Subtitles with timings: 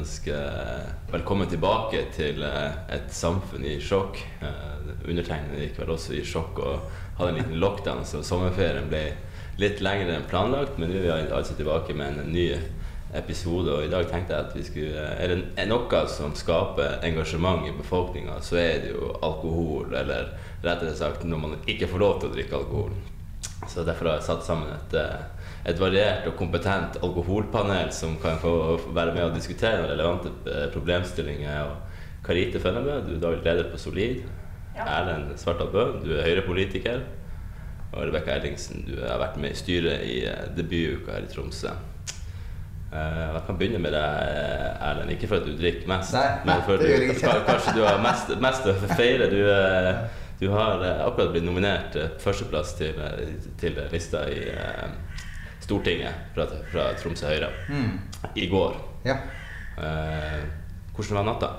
[0.00, 0.36] ønske
[1.10, 4.20] velkommen tilbake til eh, et samfunn i sjokk.
[4.40, 6.86] Eh, undertegnede gikk vel også i sjokk og
[7.18, 9.10] hadde en liten lockdown, så sommerferien ble
[9.60, 10.78] litt lengre enn planlagt.
[10.80, 12.46] Men nå er vi altså tilbake med en ny
[13.18, 17.66] episode, og i dag tenkte jeg at vi skulle Er det noe som skaper engasjement
[17.68, 20.32] i befolkninga, så er det jo alkohol, eller
[20.64, 22.96] rettere sagt når man ikke får lov til å drikke alkohol.
[23.68, 24.96] Så derfor har jeg satt sammen et
[25.68, 28.52] et variert og kompetent alkoholpanel som kan få
[28.96, 31.68] være med og diskutere relevante eh, problemstillinger.
[31.68, 34.22] Og Karite Fønnebø, du er daglig leder på Solid.
[34.76, 34.86] Ja.
[35.00, 37.02] Erlend Svartdal Bø, du er Høyre-politiker.
[37.90, 41.74] Og Rebekka Ellingsen, du har vært med i styret i eh, debutuka her i Tromsø.
[42.90, 44.30] Uh, jeg kan begynne med deg,
[44.82, 45.12] Erlend.
[45.14, 48.32] Ikke for at du drikker mest, Nei, men for at du, kanskje du har mest,
[48.42, 49.28] mest å feire.
[49.30, 49.38] Du,
[50.40, 52.98] du har akkurat blitt nominert førsteplass til,
[53.60, 54.40] til lista i
[55.70, 57.90] Stortinget fra, fra Tromsø Høyre mm.
[58.34, 58.78] i går.
[59.06, 59.20] Ja.
[59.78, 60.40] Eh,
[60.96, 61.50] hvordan var natta?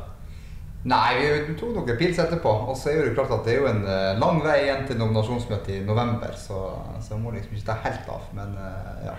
[0.82, 2.52] Nei, vi tok noen pils etterpå.
[2.72, 4.98] Og så er det klart at det er jo en uh, lang vei igjen til
[4.98, 6.62] nominasjonsmøtet i november, så,
[6.98, 8.24] så jeg må liksom ikke ta helt av.
[8.38, 9.18] Men uh, ja.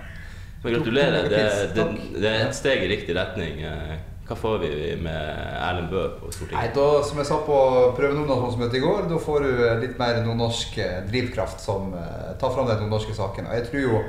[0.63, 1.29] Men gratulerer.
[1.31, 1.45] Det,
[1.77, 1.85] det,
[2.17, 3.63] det, er et steg i riktig retning.
[3.67, 3.95] Eh,
[4.27, 6.59] hva får vi med Erlend Bøe på Stortinget?
[6.59, 7.57] Nei, da, Som jeg sa på
[7.99, 10.79] prøvenominasjonsmøtet i går, da får du litt mer nordnorsk
[11.11, 11.91] drivkraft som
[12.39, 13.51] tar fram de nordnorske sakene.
[13.51, 14.05] Og jeg tror jo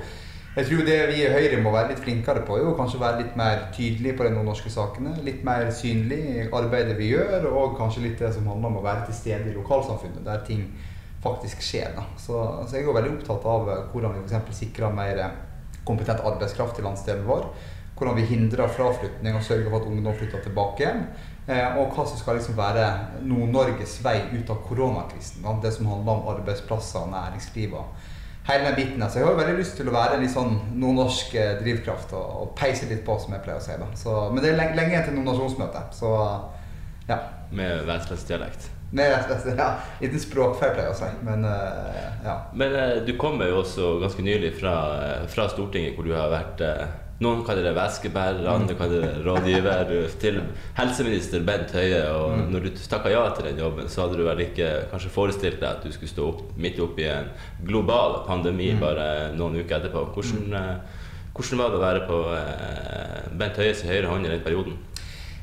[0.53, 3.37] jeg tror det vi i Høyre må være litt flinkere på, er kanskje være litt
[3.39, 5.15] mer tydelige på de nordnorske sakene.
[5.25, 8.83] Litt mer synlig i arbeidet vi gjør, og kanskje litt det som handler om å
[8.85, 10.67] være til stede i lokalsamfunnet, der ting
[11.23, 11.97] faktisk skjer.
[12.21, 12.37] Så,
[12.67, 14.59] så jeg er veldig opptatt av hvordan vi f.eks.
[14.59, 15.23] sikrer mer
[15.87, 17.49] kompetent arbeidskraft til landsdelen vår.
[17.97, 21.05] Hvordan vi hindrer fraflytning og sørger for at ungdom flytter tilbake igjen.
[21.47, 22.85] Eh, og hva som skal liksom være
[23.25, 25.45] Nord-Norges vei ut av koronakrisen.
[25.65, 27.73] Det som handler om arbeidsplasser og næringsliv
[28.47, 29.09] hele den biten.
[29.09, 32.37] Så jeg har veldig lyst til å være en litt sånn nordnorsk eh, drivkraft og,
[32.41, 33.77] og, peise litt på, som jeg pleier å si.
[33.79, 33.89] da.
[33.99, 36.13] Så, men det er lenge, lenge til nominasjonsmøte, så
[37.09, 37.19] ja.
[37.53, 38.69] Med vestlandsdialekt?
[38.93, 39.69] Med vestlands, ja.
[40.01, 41.09] Liten språkfeil, pleier jeg å si.
[41.25, 42.35] Men uh, ja.
[42.53, 44.75] Men uh, du kommer jo også ganske nylig fra,
[45.31, 46.83] fra Stortinget, hvor du har vært uh,
[47.23, 49.93] noen kaller det væskebærer, andre kaller det rådgiver.
[50.21, 50.41] Til
[50.77, 52.01] helseminister Bent Høie.
[52.11, 52.45] Og mm.
[52.53, 55.69] når du takka ja til den jobben, så hadde du vel ikke kanskje forestilt deg
[55.69, 57.31] at du skulle stå opp, midt oppi en
[57.65, 58.83] global pandemi mm.
[58.83, 59.07] bare
[59.37, 60.07] noen uker etterpå.
[60.15, 60.57] Hvordan, mm.
[60.61, 64.81] Eh, hvordan var det å være på eh, Bent Høies høyre hånd i den perioden?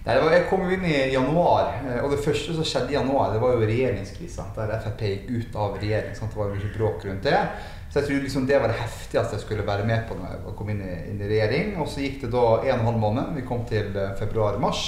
[0.01, 3.43] Nei, jeg kom inn i januar, eh, og det første som skjedde i januar, det
[3.43, 4.47] var jo regjeringskrisa.
[4.57, 6.15] Der Frp gikk ut av regjering.
[6.17, 6.33] Sant?
[6.33, 7.43] Det var mye bråk rundt det.
[7.91, 10.57] Så jeg tror liksom det var det heftigste jeg skulle være med på når jeg
[10.59, 11.73] kom inn i, inn i regjering.
[11.83, 13.33] Og så gikk det da en og en halv måned.
[13.35, 14.85] Vi kom til eh, februar-mars.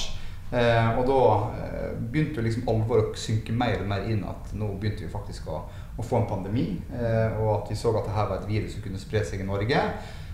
[0.52, 1.22] Eh, og da
[1.58, 5.48] eh, begynte liksom alvoret å synke mer og mer inn at nå begynte vi faktisk
[5.50, 5.62] å,
[5.96, 6.66] å få en pandemi.
[6.94, 9.48] Eh, og at vi så at dette var et virus som kunne spre seg i
[9.48, 9.80] Norge.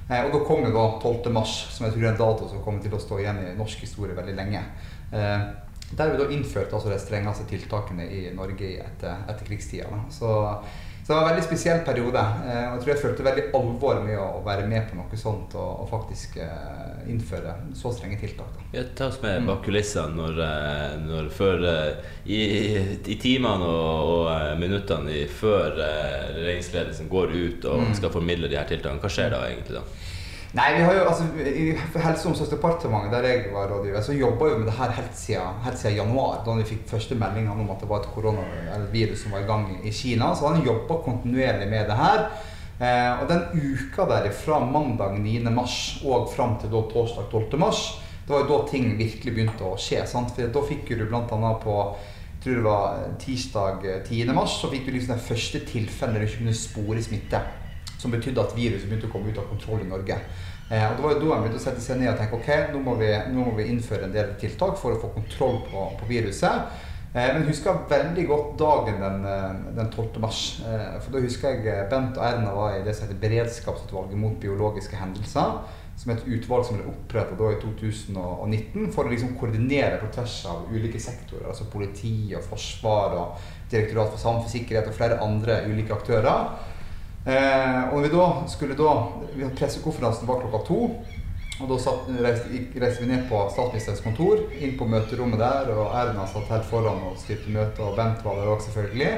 [0.09, 1.31] Eh, og da kom jo da 12.
[1.33, 3.87] mars, som jeg tror er en dato som kommer til å stå igjen i norsk
[3.87, 4.61] historie veldig lenge.
[5.09, 10.03] Der vi da innførte altså de strengeste tiltakene i Norge etter, etter krigstida.
[10.13, 10.29] Så
[11.09, 12.21] så det var en veldig spesiell periode.
[12.21, 15.55] Eh, og jeg tror jeg følte veldig alvor med å være med på noe sånt
[15.57, 18.51] og, og faktisk eh, innføre så strenge tiltak.
[18.53, 18.67] Da.
[18.77, 21.65] Ja, ta oss med bak kulissene når, eh, når før
[22.29, 22.43] i,
[23.09, 27.97] i timene og, og minuttene før regjeringsledelsen går ut og mm.
[28.03, 29.01] skal formidle de her tiltakene.
[29.01, 29.87] Hva skjer da egentlig da?
[30.57, 34.47] Nei, vi har jo, altså, I Helse- og omsorgsdepartementet, der jeg var rådgiver, så jobba
[34.49, 36.39] vi med det her helt siden, helt siden, januar.
[36.47, 39.67] Da vi fikk første meldingene om at det var et koronavirus som var i gang
[39.85, 40.31] i Kina.
[40.35, 42.25] Så han jobba kontinuerlig med det her.
[42.81, 45.51] Eh, og den uka der fra mandag 9.
[45.53, 47.59] mars og fram til da, torsdag 12.
[47.61, 50.07] mars, det var jo da ting virkelig begynte å skje.
[50.07, 50.33] sant?
[50.33, 51.53] For Da fikk du bl.a.
[51.61, 51.77] på
[52.39, 54.33] jeg tror det var tirsdag 10.
[54.33, 57.41] mars, så fikk du liksom det første tilfellet der du ikke kunne spore smitte
[57.99, 60.19] som betydde at viruset begynte å komme ut av kontroll i Norge.
[60.71, 62.51] Eh, og Det var jo da en begynte å sette seg ned og tenke ok,
[62.75, 65.89] nå må, vi, nå må vi innføre en del tiltak for å få kontroll på,
[65.99, 66.85] på viruset.
[67.15, 70.21] Eh, men jeg husker veldig godt dagen den, eh, den 12.
[70.21, 70.61] mars.
[70.69, 74.21] Eh, for da husker jeg eh, Bent og Erna var i det som heter Beredskapsutvalget
[74.21, 75.59] mot biologiske hendelser.
[75.99, 80.37] Som er et utvalg som ble opprettet i 2019 for å liksom koordinere på tvers
[80.47, 81.49] av ulike sektorer.
[81.49, 86.55] Altså politi og forsvar og Direktorat for samfunnssikkerhet og flere andre ulike aktører.
[87.27, 88.93] Eh, og vi da skulle da
[89.35, 90.83] vi Pressekonferansen var klokka to.
[91.59, 95.73] Og da satt, reiste, reiste, vi ned på statsministerens kontor, inn på møterommet der.
[95.75, 99.13] Og Erna satt helt foran og styrte møtet, og Bent var der òg, selvfølgelig.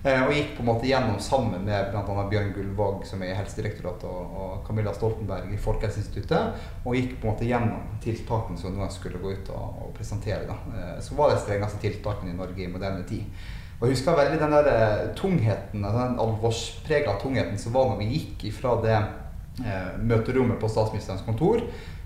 [0.00, 2.22] Eh, og gikk på en måte gjennom sammen med bl.a.
[2.28, 6.62] Bjørn Gullvåg, som er i Helsedirektoratet, og, og Camilla Stoltenberg i Folkehelseinstituttet.
[6.84, 10.46] Og gikk på en måte gjennom tiltakene som noen skulle gå ut og, og presentere.
[10.48, 10.56] Da.
[10.72, 13.48] Eh, så var det strengeste tiltakene i Norge i moderne tid.
[13.80, 18.08] Og jeg husker veldig den der eh, tungheten, den alvorsprega tungheten som var når vi
[18.12, 21.62] gikk ifra det eh, møterommet på statsministerens kontor.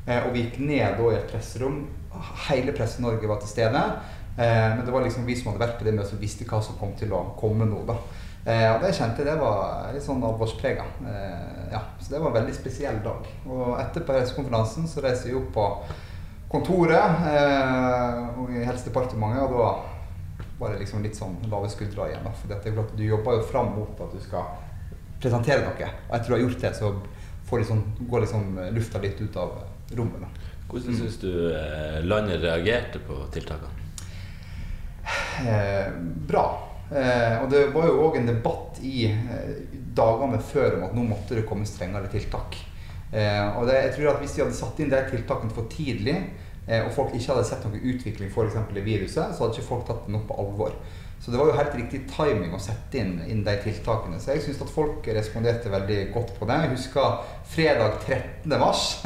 [0.06, 1.80] Eh, og vi gikk ned da i et presserom.
[2.46, 3.82] Hele Presse-Norge var til stede.
[4.34, 6.74] Men det var liksom vi som hadde vært på det møtet, som visste hva som
[6.78, 7.84] kom til å komme nå.
[7.86, 7.94] da.
[8.74, 10.86] Og det kjente det var litt sånn alvorsprega.
[11.70, 13.28] Ja, så det var en veldig spesiell dag.
[13.46, 15.68] Og etter pressekonferansen så reiser vi opp på
[16.50, 19.93] kontoret i Helsedepartementet, og da
[20.58, 22.24] var det liksom litt sånn lave skuldre igjen.
[22.24, 22.32] Da.
[22.38, 24.54] For dette, du jobber jo fram mot at du skal
[25.22, 25.92] presentere noe.
[26.08, 26.92] Og etter du har gjort det, så
[27.54, 29.56] liksom, går liksom lufta litt ut av
[29.94, 30.22] rommet.
[30.24, 30.50] Da.
[30.70, 33.82] Hvordan syns du eh, landet reagerte på tiltakene?
[35.44, 35.90] Eh,
[36.28, 36.46] bra.
[36.90, 39.50] Eh, og det var jo òg en debatt i eh,
[39.96, 42.56] dagene før om at nå måtte det komme strengere tiltak.
[43.14, 46.16] Eh, og det, jeg tror at Hvis de hadde satt inn de tiltakene for tidlig,
[46.16, 49.88] eh, og folk ikke hadde sett noen utvikling eksempel, i viruset, så hadde ikke folk
[49.88, 50.76] tatt den opp på alvor.
[51.24, 54.18] Så det var jo helt riktig timing å sette inn, inn de tiltakene.
[54.20, 56.58] Så jeg syns at folk responderte veldig godt på det.
[56.66, 58.58] Jeg husker fredag 13.
[58.60, 58.90] mars.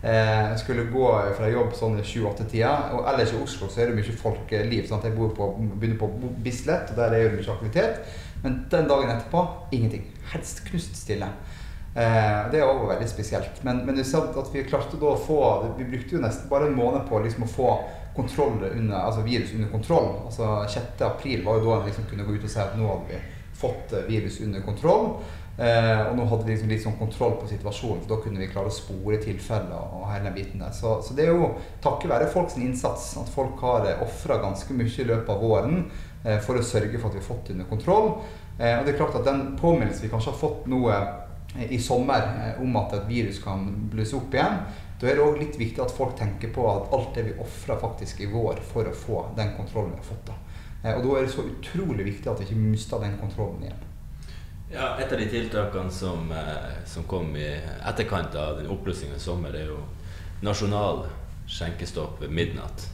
[0.00, 2.70] Jeg skulle gå fra jobb sånn i 7-8-tida.
[2.96, 4.86] Og ellers i Oslo så er det mye folkeliv.
[4.88, 5.04] Sant?
[5.04, 6.08] Jeg bor på, begynner på
[6.40, 8.14] Bislett, og der er det mye aktivitet.
[8.40, 9.44] Men den dagen etterpå
[9.76, 10.06] ingenting.
[10.32, 11.28] Helst knust stille.
[11.94, 13.62] Eh, det var veldig spesielt.
[13.66, 14.06] Men, men er
[14.38, 15.40] at vi klarte å få
[15.78, 17.72] Vi brukte jo nesten bare en måned på liksom å få
[18.76, 20.08] under, altså virus under kontroll.
[20.26, 21.02] Altså 6.
[21.06, 23.20] april var jo da en liksom kunne gå ut og si at nå hadde vi
[23.60, 25.14] fått virus under kontroll.
[25.60, 28.48] Eh, og nå hadde vi liksom litt sånn kontroll på situasjonen, for da kunne vi
[28.48, 29.96] klare å spore tilfeller.
[29.98, 30.72] og hele biten der.
[30.72, 31.50] Så, så det er jo
[31.84, 35.82] takket være folks innsats at folk har eh, ofra ganske mye i løpet av våren
[36.24, 38.14] eh, for å sørge for at vi har fått det under kontroll.
[38.56, 41.10] Eh, og det er klart at den påminnelsen vi kanskje har fått nå eh,
[41.58, 44.62] i sommer eh, om at et virus kan blusse opp igjen,
[45.00, 47.78] da er det òg litt viktig at folk tenker på at alt det vi ofra
[47.80, 50.26] faktisk i vår for å få den kontrollen vi har fått.
[50.30, 50.36] da.
[50.96, 53.86] Og da er det så utrolig viktig at vi ikke mister den kontrollen igjen.
[54.70, 57.48] Ja, Et av de tiltakene som, eh, som kom i
[57.86, 59.80] etterkant av den oppblussingen i sommer, er jo
[60.42, 61.06] nasjonal
[61.50, 62.86] skjenkestopp ved midnatt.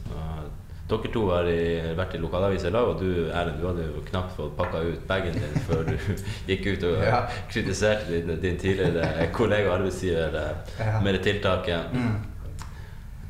[0.87, 1.59] Dere to har i,
[1.97, 5.03] vært i lokalavisa i lag, og du Erlend, du hadde jo knapt fått pakka ut
[5.09, 5.95] bagen din før du
[6.49, 7.21] gikk ut og ja.
[7.51, 11.01] kritiserte din, din, tidligere kollega og arbeidsgiver eh, ja.
[11.03, 11.93] med det tiltaket.
[11.93, 12.15] Mm.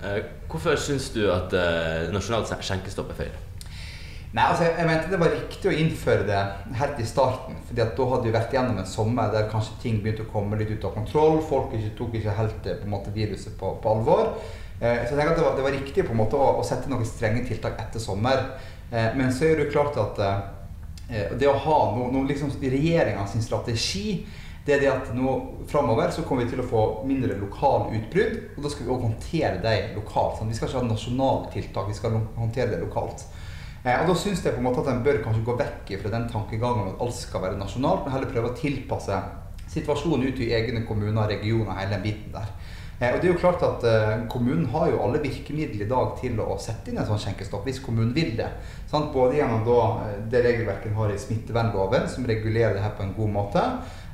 [0.06, 1.54] Eh, hvorfor syns du at
[2.14, 3.36] nasjonalt skjenkestopp er feil?
[4.36, 6.40] Nei, altså jeg, jeg mente det var riktig å innføre det
[6.78, 7.58] helt i starten.
[7.70, 10.60] fordi at da hadde vi vært gjennom en sommer der kanskje ting begynte å komme
[10.60, 11.40] litt ut av kontroll.
[11.48, 14.36] Folk ikke, tok ikke helt på en måte, viruset på, på alvor.
[14.80, 16.66] Eh, så jeg tenker at det var, det var riktig på en måte å, å,
[16.66, 18.44] sette noen strenge tiltak etter sommer.
[18.92, 23.38] Eh, men så er det klart at eh, det å ha noe, noe liksom regjeringas
[23.44, 24.22] strategi
[24.68, 25.34] det er det at nå
[25.72, 28.34] framover så kommer vi til å få mindre lokale utbrudd.
[28.58, 30.36] Og da skal vi òg håndtere dem lokalt.
[30.36, 30.50] Sånn.
[30.52, 33.24] Vi skal ikke ha nasjonale tiltak, vi skal håndtere det lokalt.
[33.86, 36.12] Eh, og Da syns jeg på en måte at en bør kanskje gå vekk fra
[36.18, 39.22] den tankegangen at alt skal være nasjonalt, men heller prøve å tilpasse
[39.72, 42.52] situasjonen ut i egne kommuner, regioner, hele den biten der.
[43.00, 46.16] Eh, og det er jo klart at eh, Kommunen har jo alle virkemidler i dag
[46.18, 48.50] til å sette inn en sånn skjenkestopp, hvis kommunen vil det.
[48.90, 49.12] Sant?
[49.14, 53.16] Både gjennom da, det regelverket en har i smittevernloven, som regulerer det her på en
[53.18, 53.66] god måte.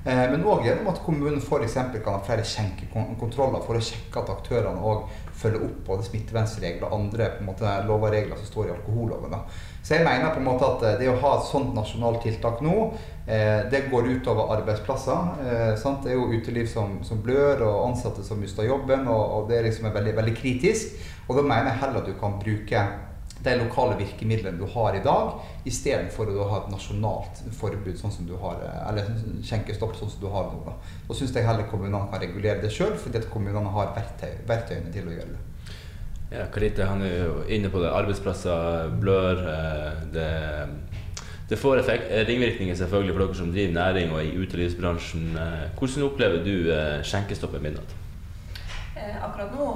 [0.03, 1.77] Men òg gjennom at kommunen f.eks.
[1.77, 5.05] kan ha flere skjenkekontroller for å sjekke at aktørene òg
[5.39, 9.37] følger opp både smittevernregler og andre måte, lover og regler som står i alkoholloven.
[9.83, 12.61] Så jeg mener på en måte at eh, det å ha et sånt nasjonalt tiltak
[12.63, 12.75] nå,
[13.27, 15.41] eh, det går utover arbeidsplasser.
[15.43, 19.51] Eh, det er jo uteliv som, som, blør, og ansatte som mister jobben, og, og
[19.51, 20.95] det liksom er veldig, veldig kritisk.
[21.27, 22.85] Og da mener jeg heller at du kan bruke
[23.43, 25.33] de lokale virkemidlene du har i dag,
[25.67, 29.09] istedenfor å ha et nasjonalt forbud sånn som du har, eller
[29.43, 30.61] skjenkestopp sånn som du har nå.
[30.63, 30.77] Da,
[31.09, 34.95] da syns jeg heller kommunene kan regulere det sjøl, fordi at kommunene har verktøy, verktøyene
[34.95, 35.49] til å gjøre det.
[36.33, 37.91] Ja, Karite han er jo inne på det.
[37.93, 39.41] Arbeidsplasser blør.
[39.51, 40.29] Eh, det,
[41.49, 45.37] det får effekt, eh, ringvirkninger selvfølgelig for dere som driver næring og i utelivsbransjen.
[45.37, 46.55] Eh, hvordan opplever du
[47.05, 47.93] skjenkestoppet midnatt?
[49.23, 49.67] Akkurat nå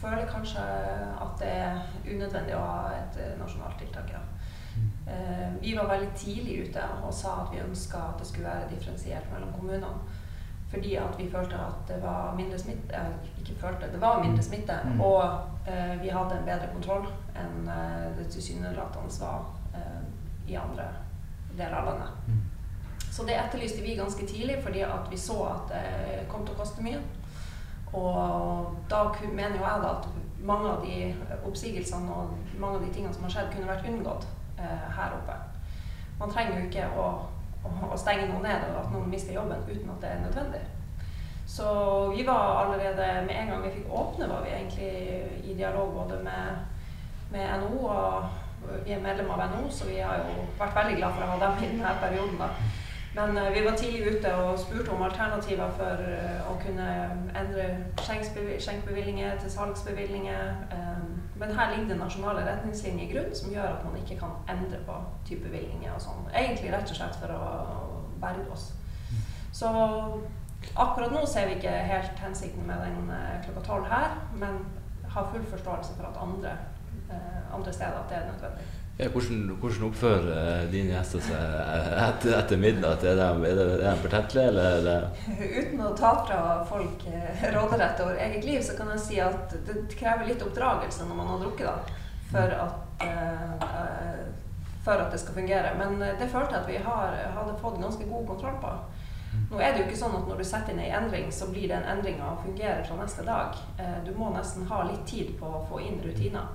[0.00, 4.12] føler kanskje at det er unødvendig å ha et nasjonalt tiltak.
[4.12, 4.22] Ja.
[5.60, 9.28] Vi var veldig tidlig ute og sa at vi ønska at det skulle være differensiert
[9.32, 9.92] mellom kommunene.
[10.72, 13.00] Fordi at vi følte at det var mindre smitte
[13.40, 14.78] Ikke følte, det var mindre smitte.
[14.84, 15.00] Mm.
[15.00, 15.22] Og
[15.68, 20.00] eh, vi hadde en bedre kontroll enn eh, det tilsynelatende var eh,
[20.48, 20.88] i andre
[21.56, 22.08] deler av landet.
[22.28, 22.40] Mm.
[23.12, 26.62] Så det etterlyste vi ganske tidlig fordi at vi så at det kom til å
[26.62, 27.02] koste mye.
[27.92, 30.06] Og da mener jo jeg da at
[30.42, 31.14] mange av de
[31.44, 34.24] oppsigelsene og mange av de tingene som har skjedd, kunne vært unngått
[34.58, 35.36] eh, her oppe.
[36.20, 37.06] Man trenger jo ikke å,
[37.64, 40.62] å, stenge noe ned og at noen mister jobben uten at det er nødvendig.
[41.46, 41.66] Så
[42.16, 44.92] vi var allerede med en gang vi fikk åpne, var vi egentlig
[45.44, 46.62] i dialog både med,
[47.34, 51.16] med NHO og vi er medlem av NHO, så vi har jo vært veldig glad
[51.16, 52.38] for å ha dem i denne perioden.
[52.38, 52.48] da.
[53.12, 56.86] Men uh, vi var tidlig ute og spurte om alternativer for uh, å kunne
[57.36, 57.66] endre
[58.00, 60.54] skjenkbevillinger til salgsbevillinger.
[60.72, 61.11] Um,
[61.42, 64.78] men her ligger det nasjonale retningslinjer i grunn som gjør at man ikke kan endre
[64.86, 66.28] på type bevilgninger og sånn.
[66.30, 67.48] Egentlig rett og slett for å
[68.22, 68.68] berge oss.
[69.50, 69.72] Så
[70.78, 73.10] akkurat nå ser vi ikke helt hensikten med den
[73.42, 74.62] klokka tolv her, men
[75.16, 76.54] har full forståelse for at andre,
[77.52, 78.68] andre steder at det er nødvendig.
[78.96, 81.54] Ja, hvordan, hvordan, oppfører eh, dine gjester seg
[81.96, 83.04] etter, etter midnatt?
[83.08, 87.46] Er de, er de, er de fortettelige, eller er Uten å ta fra folk eh,
[87.54, 91.32] råderett over eget liv, så kan jeg si at det krever litt oppdragelse når man
[91.32, 94.20] har drukket, da, for at, uh,
[94.84, 95.72] for at det skal fungere.
[95.80, 98.74] Men det følte jeg at vi har, hadde fått ganske god kontroll på.
[99.48, 101.70] Nå er det jo ikke sånn at når du setter inn ei endring, så blir
[101.72, 103.56] den endringa fungere fra neste dag.
[103.80, 106.52] Uh, du må nesten ha litt tid på å få inn rutiner.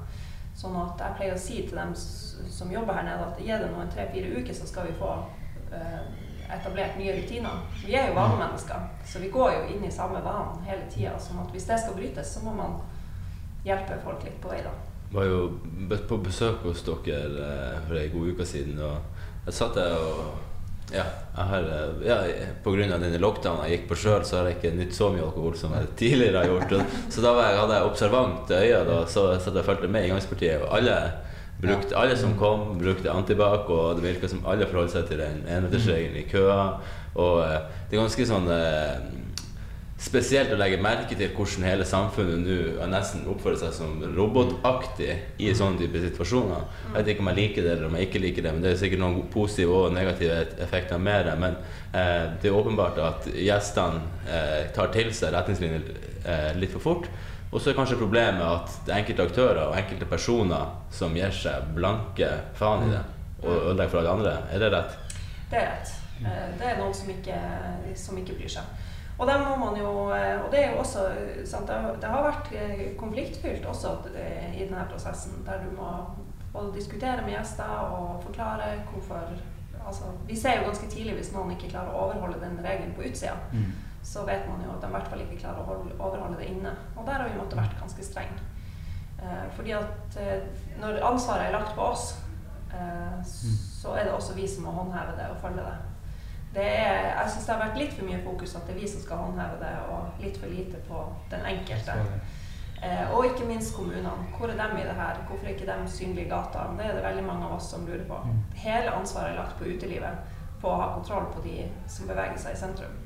[0.58, 3.70] Sånn at jeg pleier å si til dem som jobber her nede, at gi det
[3.70, 5.12] noen tre-fire uker, så skal vi få
[5.70, 6.00] uh,
[6.50, 7.60] etablert nye rutiner.
[7.84, 11.14] Vi er jo vanemennesker, så vi går jo inn i samme vanen hele tida.
[11.22, 12.80] Sånn at hvis det skal brytes, så må man
[13.68, 14.74] hjelpe folk litt på vei, da.
[15.08, 19.60] Jeg var jo på besøk hos dere uh, for ei god uke siden, og jeg
[19.60, 20.47] satt der og
[20.94, 21.04] ja,
[21.36, 21.66] har,
[22.64, 25.10] på grunn av denne lockdownen jeg gikk på sjøl, så har jeg ikke nytt så
[25.12, 26.76] mye alkohol som jeg tidligere har gjort.
[27.12, 30.64] Så da jeg, hadde jeg observant øye, da, så satt jeg fulgte med i inngangspartiet.
[30.64, 30.96] Og alle,
[31.60, 35.44] brukte, alle som kom, brukte antibac, og det virka som alle forholdt seg til den
[35.44, 36.62] enmetersregelen i køa.
[37.20, 38.96] Og eh, det er ganske sånn eh,
[39.98, 45.50] spesielt å legge merke til hvordan hele samfunnet nå nesten oppfører seg som robotaktig i
[45.58, 46.68] sånne type situasjoner.
[46.86, 48.74] Jeg vet ikke om jeg liker det eller om jeg ikke liker det, men det
[48.74, 50.38] er sikkert noen positive og negative
[50.68, 51.34] effekter med det.
[51.42, 51.58] Men
[51.98, 57.10] eh, det er åpenbart at gjestene eh, tar til seg retningslinjer eh, litt for fort.
[57.48, 61.34] Og så er kanskje problemet at det er enkelte aktører og enkelte personer som gir
[61.34, 63.06] seg blanke faen i det
[63.44, 64.34] og ødelegger for alle andre.
[64.52, 64.98] Er det rett?
[65.50, 65.94] Det er rett.
[66.22, 67.40] Eh, det er noen som ikke,
[67.96, 68.86] som ikke bryr seg.
[69.18, 71.08] Og, jo, eh, og det også
[71.46, 71.68] sant,
[72.02, 75.90] Det har vært eh, konfliktfylt også eh, i denne prosessen, der du må
[76.54, 79.34] både diskutere med gjester og forklare hvorfor
[79.86, 83.08] altså, Vi ser jo ganske tidlig hvis noen ikke klarer å overholde den regelen på
[83.10, 83.34] utsida.
[83.54, 83.74] Mm.
[84.04, 86.76] Så vet man jo at de i hvert fall ikke klarer å overholde det inne.
[86.96, 88.46] Og der har vi måttet vært ganske strenge.
[89.18, 90.18] Eh, fordi at
[90.78, 92.12] når ansvaret er lagt på oss,
[92.70, 93.58] eh, mm.
[93.82, 95.78] så er det også vi som må håndheve det og følge det
[96.64, 99.04] er, jeg syns det har vært litt for mye fokus at det er vi som
[99.04, 101.98] skal håndheve det, og litt for lite på den enkelte.
[102.84, 104.12] Eh, og ikke minst kommunene.
[104.38, 105.22] Hvor er de i det her?
[105.28, 106.68] Hvorfor er ikke de synlige i gata?
[106.78, 108.20] Det er det veldig mange av oss som lurer på.
[108.26, 108.44] Mm.
[108.56, 112.54] Hele ansvaret er lagt på utelivet, på å ha kontroll på de som beveger seg
[112.54, 113.00] i sentrum.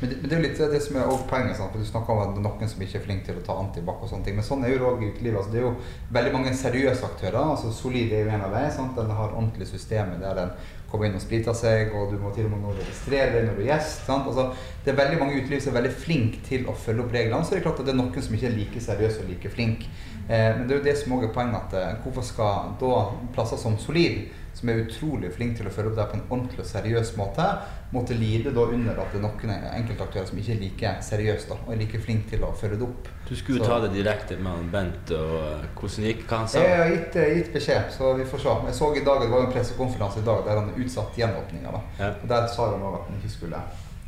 [0.00, 1.56] Men det, men det, er jo litt det som er poenget.
[1.58, 1.72] Sant?
[1.72, 3.58] for Du snakker om at det er noen som ikke er flinke til å ta
[3.62, 4.02] antibac.
[4.02, 5.38] og sånne ting, Men sånn er jo det òg i utelivet.
[5.40, 5.74] Altså, det er jo
[6.18, 7.42] veldig mange seriøse aktører.
[7.42, 8.90] altså Solid er jo en av dem.
[8.96, 10.50] Den har ordentlige systemer der den
[10.90, 13.62] kommer inn og spriter seg, og du må til og med registrere deg når du
[13.64, 14.08] er gjest.
[14.12, 14.50] Altså,
[14.84, 17.42] det er veldig mange uteliv som er veldig flinke til å følge opp reglene.
[17.44, 19.50] Så er det klart at det er noen som ikke er like seriøse og like
[19.50, 19.90] flinke.
[20.28, 22.96] Eh, men det er jo det som også er poenget, at eh, hvorfor skal da
[23.34, 26.62] plasser som Solid, som er utrolig flinke til å følge opp det på en ordentlig
[26.62, 27.44] og seriøs måte,
[27.92, 31.58] måtte lide da under at det er noen enkeltaktører som ikke er like seriøse da,
[31.60, 33.10] og er like flinke til å følge det opp.
[33.28, 35.12] Du skulle jo ta det direkte med Bent.
[35.14, 36.64] og eh, Hvordan gikk hva han sa?
[36.64, 38.56] Jeg har gitt, gitt, beskjed, så vi får se.
[38.70, 41.82] Jeg så i dag, Det var en pressekonferanse i dag der han utsatte gjenåpninga.
[42.00, 42.10] Ja.
[42.34, 43.62] Der sa han òg at han ikke skulle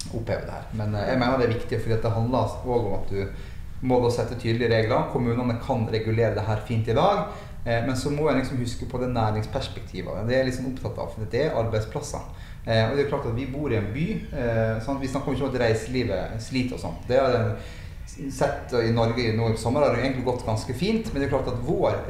[0.09, 0.67] oppheve det her.
[0.81, 3.49] Men jeg mener det er viktig, for det handler òg om at du
[3.81, 5.09] må da sette tydelige regler.
[5.13, 7.29] Kommunene kan regulere det her fint i dag.
[7.65, 10.27] Eh, men så må jeg liksom huske på det næringsperspektivet.
[10.29, 11.11] Det er liksom opptatt av.
[11.15, 12.25] For det er arbeidsplasser.
[12.65, 14.07] Eh, og det er klart at Vi bor i en by.
[14.33, 17.05] Eh, sånn, vi snakker ikke om at reiselivet sliter og sånt.
[17.09, 21.13] Det har jeg sett i Norge i sommer har det egentlig gått ganske fint.
[21.13, 22.01] Men det er klart at vår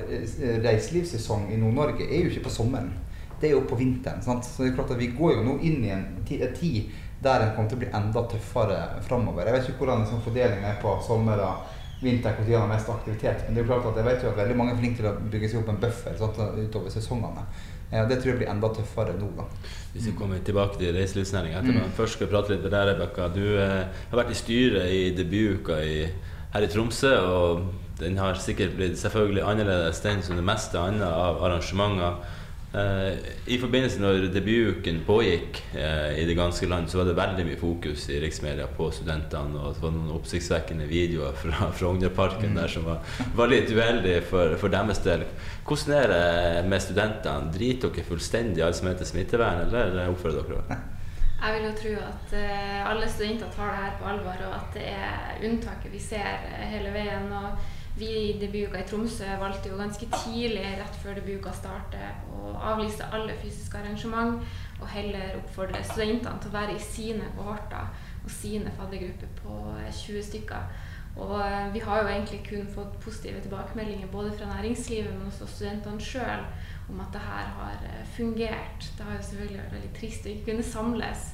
[0.64, 2.92] reiselivssesong i Nord-Norge er jo ikke på sommeren.
[3.40, 4.22] Det er jo på vinteren.
[4.22, 4.46] Sant?
[4.46, 6.88] Så det er klart at vi går jo nå inn i en tid
[7.22, 9.48] der en kommer til å bli enda tøffere framover.
[9.48, 12.92] Jeg vet ikke hvordan liksom, fordelingen er på sommer og vinter, når det er mest
[12.92, 13.42] aktivitet.
[13.46, 15.10] Men det er jo klart at jeg vet jo at veldig mange er flinke til
[15.10, 17.44] å bygge seg opp en buffer sant, utover sesongene.
[17.88, 19.32] Ja, det tror jeg blir enda tøffere nå.
[19.34, 19.48] da.
[19.94, 21.84] Hvis vi kommer tilbake til reiselivsnæringa etterpå.
[21.88, 21.94] Mm.
[21.96, 23.28] Først skal vi prate litt med deg, Rebekka.
[23.34, 27.14] Du eh, har vært i styret i debutuka her i Tromsø.
[27.18, 32.20] og den har sikkert blitt selvfølgelig annerledes den som det meste annet av arrangementer.
[32.68, 33.16] Uh,
[33.48, 37.60] I forbindelse når debutuken pågikk uh, i det ganske land, så var det veldig mye
[37.60, 39.56] fokus i riksmedia på studentene.
[39.56, 42.58] Og det var noen oppsiktsvekkende videoer fra Frognerparken mm.
[42.60, 43.00] der som var,
[43.38, 45.24] var litt uheldige for, for, deres del.
[45.64, 47.54] Hvordan er det med studentene?
[47.56, 50.80] Driter dere fullstendig i alt som heter smittevern, eller oppfører dere dere?
[51.38, 54.76] Jeg vil jo tro at uh, alle studenter tar det her på alvor, og at
[54.76, 57.32] det er unntaket vi ser hele veien.
[57.32, 62.52] og vi i debutuka i Tromsø valgte jo ganske tidlig, rett før debutuka starter, å
[62.72, 64.38] avlyse alle fysiske arrangement
[64.78, 67.90] og heller oppfordre studentene til å være i sine kohorter
[68.22, 69.58] og sine faddergrupper på
[70.02, 70.70] 20 stykker.
[71.18, 75.48] Og eh, vi har jo egentlig kun fått positive tilbakemeldinger både fra næringslivet, men også
[75.50, 76.44] studentene sjøl
[76.88, 78.90] om at det her har eh, fungert.
[78.98, 81.26] Det har jo selvfølgelig vært veldig trist å ikke kunne samles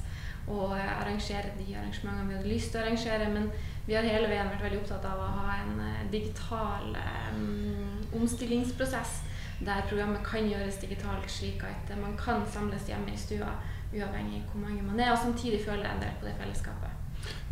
[0.47, 3.47] og eh, arrangere de arrangementene vi hadde lyst til å arrangere, men
[3.85, 9.19] vi har hele veien vært veldig opptatt av å ha en digital um, omstillingsprosess
[9.59, 13.53] der programmet kan gjøres digitalt, slik at man kan samles hjemme i stua
[13.95, 17.01] uavhengig hvor mange man er, og samtidig føle en del på det fellesskapet.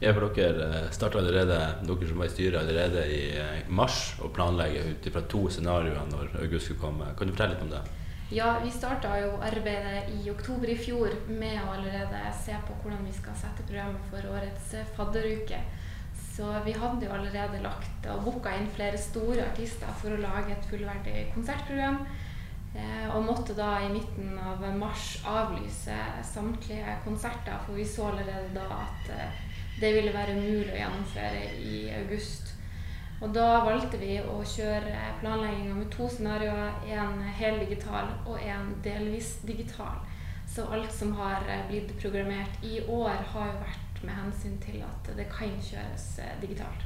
[0.01, 1.57] Ja, for Dere eh, starta allerede,
[1.88, 6.09] dere som var i styret allerede i eh, mars og planlegger ut fra to scenarioer
[6.12, 7.13] når august skulle komme.
[7.17, 7.83] Kan du fortelle litt om det?
[8.34, 13.04] Ja, vi starta jo arbeidet i oktober i fjor med å allerede se på hvordan
[13.06, 15.60] vi skal sette programmet for årets eh, fadderuke.
[16.34, 20.56] Så vi hadde jo allerede lagt og booka inn flere store artister for å lage
[20.56, 22.02] et fullverdig konsertprogram.
[23.13, 25.94] og måtte da i midten av mars avlyse
[26.25, 29.12] samtlige konserter, for vi så allerede da at
[29.78, 32.52] det ville være umulig å gjennomføre i august.
[33.24, 39.38] Og da valgte vi å kjøre planlegginga med to scenarioer, én heldigital og én delvis
[39.48, 40.01] digital.
[40.50, 45.13] Så alt som har blitt programmert i år, har jo vært med hensyn til at
[45.15, 46.84] det kan kjøres eh, digitalt.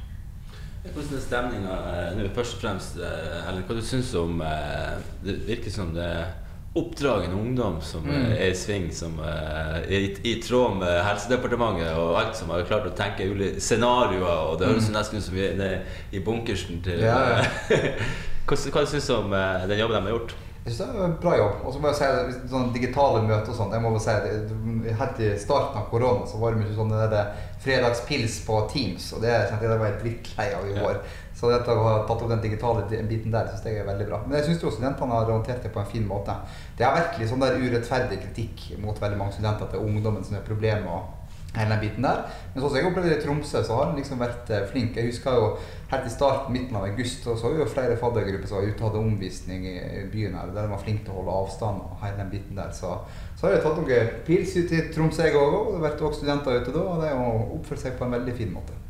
[0.85, 2.27] Hvordan er stemninga eh, nå?
[2.35, 4.93] Først og fremst, Eller hva du syns om eh,
[5.25, 6.35] Det virker som det er
[6.73, 8.31] oppdragen ungdom som mm.
[8.37, 12.89] er i sving, som er i, i, tråd med Helsedepartementet og alt som har klart
[12.89, 14.51] å tenke ulike scenarioer.
[14.51, 14.97] Og det høres mm.
[14.97, 15.79] nesten ut som vi er
[16.11, 17.71] i bunkersen til ja, ja.
[18.47, 20.37] hva, hva syns du om eh, den jobben de har gjort?
[20.67, 21.59] Jeg synes det er en bra jobb.
[21.63, 23.71] Og så må jeg si sånn digitale møter og sånn.
[23.71, 26.91] Jeg må bare si det, Helt i starten av korona så var det mye sånn
[26.91, 27.29] det der
[27.63, 30.99] fredagspils på Teams, og det kjente jeg det var helt drittlei av i år.
[31.37, 34.23] Så dette å ha tatt opp den digitale biten der synes jeg er veldig bra.
[34.25, 36.33] Men jeg syns studentene har håndtert det på en fin måte.
[36.79, 40.25] Det er virkelig sånn der urettferdig kritikk mot veldig mange studenter at det er ungdommen
[40.25, 40.89] som er problemet.
[40.89, 41.13] og
[41.57, 42.23] hele den biten der.
[42.53, 44.97] Men sånn som jeg opplevde i Tromsø, så har han liksom vært eh, flink.
[44.97, 45.47] Jeg husker jo
[45.91, 48.83] helt i starten, midten av august, så så vi jo flere faddergrupper som var ute
[48.83, 52.01] og hadde omvisning i byen her, der de var flinke til å holde avstand og
[52.03, 52.73] hele den biten der.
[52.77, 52.93] Så,
[53.35, 56.03] så har jeg tatt noen pils ut i Tromsø, jeg òg, og det har vært
[56.09, 58.81] også studenter ute da, og de har oppført seg på en veldig fin måte.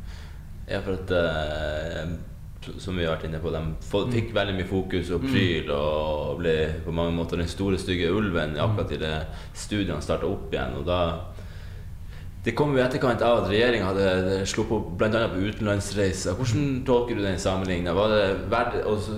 [0.68, 2.18] Ja, for at uh
[2.78, 3.62] som vi har vært inne på, de
[4.12, 4.36] fikk mm.
[4.36, 5.32] veldig mye fokus og mm.
[5.32, 9.16] pryl og ble på mange måter den store, stygge ulven akkurat idet
[9.56, 10.78] studiene starta opp igjen.
[10.80, 11.00] Og da
[12.44, 15.24] Det kom jo i etterkant av at regjeringa hadde sluppet på bl.a.
[15.28, 16.36] på utenlandsreiser.
[16.38, 17.92] Hvordan tolker du den sammenligninga?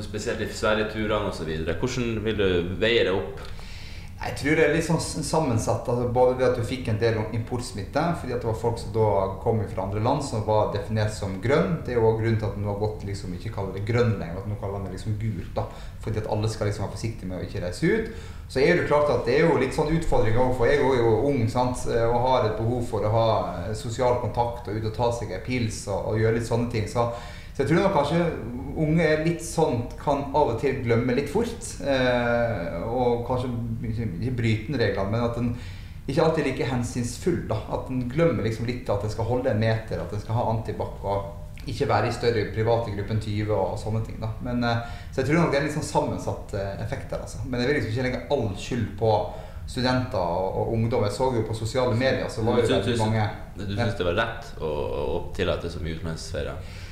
[0.03, 1.51] Spesielt i Sverigeturene osv.?
[1.69, 3.45] Hvordan vil du veie det opp?
[4.21, 5.87] Jeg tror det er litt sånn sammensatt.
[5.89, 8.93] Altså både ved at du fikk en del importsmitte, fordi at det var folk som
[8.93, 9.07] da
[9.41, 11.79] kom fra andre land som var definert som grønn.
[11.87, 14.43] Det er jo grunnen til at man har gått liksom, ikke kaller det grønn lenger,
[14.43, 15.49] at nå kaller det liksom gult.
[15.57, 15.65] da,
[16.05, 18.13] Fordi at alle skal liksom være forsiktige med å ikke reise ut.
[18.51, 21.01] Så er det klart at det er jo litt sånn utfordring òg, for jeg er
[21.01, 23.27] jo ung sant, og har et behov for å ha
[23.79, 26.91] sosial kontakt og ut og ta seg en pils og, og gjøre litt sånne ting.
[26.91, 27.09] Så
[27.61, 28.21] så jeg tror nok kanskje
[28.81, 31.67] unge er litt sånn kan av og til glemme litt fort.
[31.85, 33.51] Eh, og kanskje
[33.85, 35.51] ikke bryte reglene, men at en
[36.09, 37.43] ikke alltid er like hensynsfull.
[37.51, 40.39] da, At en glemmer liksom litt at en skal holde en meter, at en skal
[40.39, 44.17] ha antibac og ikke være i større private grupper enn 20 og sånne ting.
[44.25, 44.33] da.
[44.41, 44.81] Men, eh,
[45.13, 47.21] så jeg tror nok det er litt sånn sammensatt eh, effekt der.
[47.29, 47.45] altså.
[47.45, 49.15] Men jeg vil liksom ikke legge all skyld på
[49.69, 51.05] studenter og, ungdom.
[51.05, 53.29] Jeg så jo på sosiale medier så var det veldig mange
[53.61, 54.71] Du syns det var rett å,
[55.05, 56.89] å tillate så mye utenlandsferier?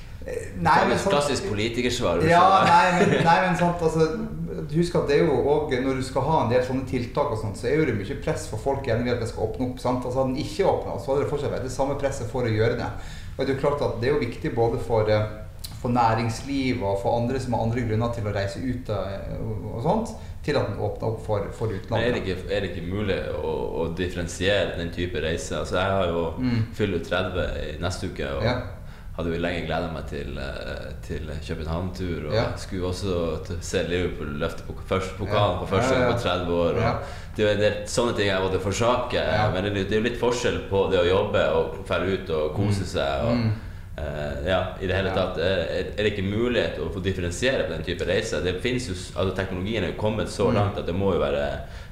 [0.59, 2.25] Nei, men sånn, Klassisk politikersvar.
[2.29, 4.09] Ja, nei, men, nei, men sant, altså,
[4.69, 7.41] Husk at det er jo også, når du skal ha en del sånne tiltak, og
[7.41, 9.83] sånt, så er det mye press for folk igjen ved at det skal åpne opp.
[9.83, 10.05] sant?
[10.05, 12.53] Altså Hadde den ikke åpna, så hadde det fortsatt vært det samme presset for å
[12.53, 12.89] gjøre det.
[13.37, 15.29] Og Det er jo klart at det er jo viktig både for, eh,
[15.79, 19.83] for næringsliv og for andre som har andre grunner til å reise ut eh, og
[19.87, 22.09] sånt, til at den åpner opp for, for utlandet.
[22.09, 25.63] Er det, ikke, er det ikke mulig å, å, differensiere den type reiser?
[25.63, 26.59] Altså Jeg har jo mm.
[26.75, 28.35] fyller 30 i neste uke.
[28.37, 28.59] og ja
[29.19, 32.29] hadde jo lenge gleda meg til, eh, til København-tur.
[32.29, 32.45] Og ja.
[32.57, 36.83] skulle også se Liverpool løfte på første pokalen for første gang på 30 år.
[37.37, 39.25] det er en del sånne ting jeg måtte forsake.
[39.55, 42.55] Men det, det er jo litt forskjell på det å jobbe og dra ut og
[42.55, 42.93] kose mm.
[42.95, 43.27] seg.
[43.27, 43.68] Og, mm.
[43.99, 47.75] Uh, ja, i det hele tatt er, er, det ikke mulighet å få differensiere på
[47.75, 48.45] den type reiser.
[48.45, 50.55] Det jo, altså Teknologien er jo kommet så mm.
[50.55, 51.45] langt at det må jo være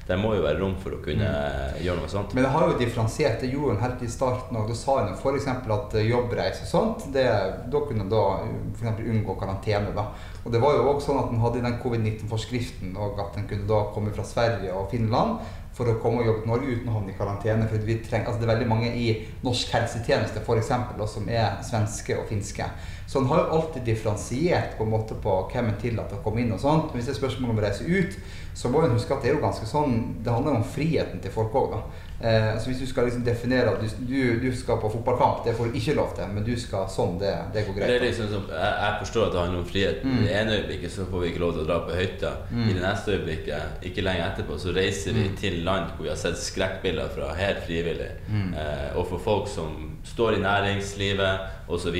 [0.07, 1.81] det må jo være rom for å kunne mm.
[1.83, 2.31] gjøre noe sånt.
[2.35, 3.41] Men det har jo differensiert.
[3.43, 4.69] Det gjorde han helt i starten òg.
[4.71, 5.47] Da sa en f.eks.
[5.51, 7.25] at eh, jobbreise og sånt, det,
[7.73, 8.23] da kunne da
[8.71, 9.03] f.eks.
[9.03, 9.91] unngå karantene.
[9.97, 10.07] da.
[10.45, 13.67] Og det var jo også sånn at en hadde den covid-19-forskriften og at en kunne
[13.67, 15.41] da komme fra Sverige og Finland
[15.77, 17.67] for å komme og jobbe til Norge uten å havne i karantene.
[17.69, 19.07] For trenger, altså det er veldig mange i
[19.45, 22.65] norsk helsetjeneste for eksempel, som er svenske og finske.
[23.07, 26.41] Så en har jo alltid differensiert på en måte på hvem en tillater å komme
[26.43, 26.51] inn.
[26.51, 26.89] og sånt.
[26.89, 28.17] Men hvis det er spørsmål om å reise ut,
[28.57, 31.29] så må en huske at det er jo ganske sånn, det handler om friheten til
[31.35, 31.75] folk òg.
[32.17, 35.53] Eh, så hvis du skal liksom definere at du, du, du skal på fotballkamp, det
[35.53, 37.91] får du ikke lov til, men du skal sånn, det, det går greit.
[37.93, 39.99] Det liksom som, jeg, jeg forstår at det handler om frihet.
[40.01, 40.15] Mm.
[40.17, 42.31] I det ene øyeblikket så får vi ikke lov til å dra på høyta.
[42.49, 42.63] Mm.
[42.65, 45.35] I det neste øyeblikket, ikke lenge etterpå, så reiser vi Mm.
[45.37, 48.09] til land hvor vi har sett skrekkbilder fra helt frivillig.
[48.33, 48.53] Mm.
[48.57, 51.97] Eh, og for folk som står i næringslivet osv.,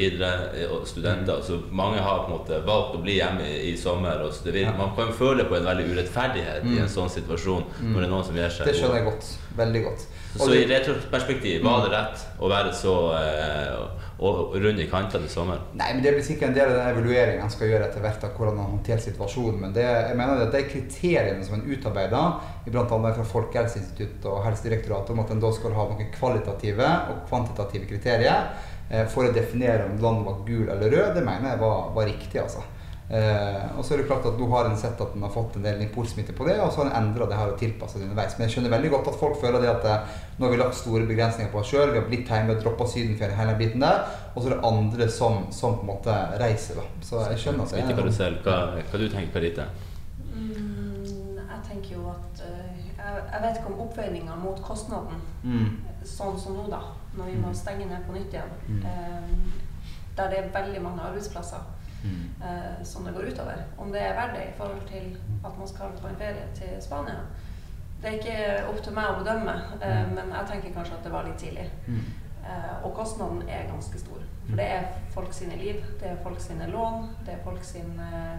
[0.72, 1.42] og studenter.
[1.44, 4.22] Så mange har på en måte valgt å bli hjemme i, i sommer.
[4.24, 4.72] Og så det vil, Mm.
[4.74, 4.78] Ja.
[4.86, 6.82] Man kan føle på en veldig urettferdighet i Mm.
[6.84, 7.94] en sånn situasjon Mm.
[7.94, 9.26] når det er noen som gjør seg Det skjønner jeg godt.
[9.58, 10.08] Veldig godt.
[10.38, 13.72] Og Så i retroperspektiv, var det rett å være så eh,
[14.18, 15.64] og, og rund i kantene i sommer?
[15.78, 18.26] Nei, men Det blir sikkert en del av den evalueringen han skal gjøre etter hvert
[18.26, 19.60] av hvordan han håndterer situasjonen.
[19.66, 22.88] Men det, jeg mener at de kriteriene som en utarbeider, bl.a.
[22.88, 28.50] fra Folkehelseinstituttet og Helsedirektoratet, om at en da skal ha noen kvalitative og kvantitative kriterier
[28.90, 32.12] eh, for å definere om landet var gul eller rød, det mener jeg var, var
[32.14, 32.42] riktig.
[32.46, 32.66] altså.
[33.10, 35.54] Eh, og så er det klart at Nå har en sett at en har fått
[35.56, 38.04] en del importsmitte på det, og så har en endra det her og tilpassa det
[38.10, 38.34] underveis.
[38.36, 40.76] Men jeg skjønner veldig godt at folk føler det at eh, nå har vi lagt
[40.76, 41.94] store begrensninger på oss sjøl.
[41.94, 44.04] Vi har blitt hjemme, droppa sydenferie, hele den biten der.
[44.36, 46.82] Og så er det andre som, som på en måte reiser.
[46.82, 46.88] da.
[47.08, 48.36] Så jeg skjønner at det er Smittekarusell.
[48.44, 48.58] Hva,
[48.92, 49.70] hva du tenker Perite?
[50.34, 55.72] Mm, jeg tenker jo at eh, jeg, jeg vet ikke om oppveininga mot kostnaden, mm.
[56.08, 56.84] sånn som nå, da,
[57.16, 58.84] når vi må stenge ned på nytt igjen, Mm.
[58.84, 59.66] eh,
[60.18, 61.62] der det er veldig mange arbeidsplasser.
[62.44, 63.64] Eh, som det går utover.
[63.78, 66.82] Om det er verdt det i forhold til at man skal på en ferie til
[66.82, 67.20] Spania.
[68.02, 70.16] Det er ikke opp til meg å bedømme, eh, Mm.
[70.16, 71.70] men jeg tenker kanskje at det var litt tidlig.
[71.88, 72.04] Mm.
[72.46, 74.22] Eh, og kostnaden er ganske stor.
[74.50, 78.00] For det er folk sine liv, det er folk sine lån, det er folk sin
[78.00, 78.38] eh,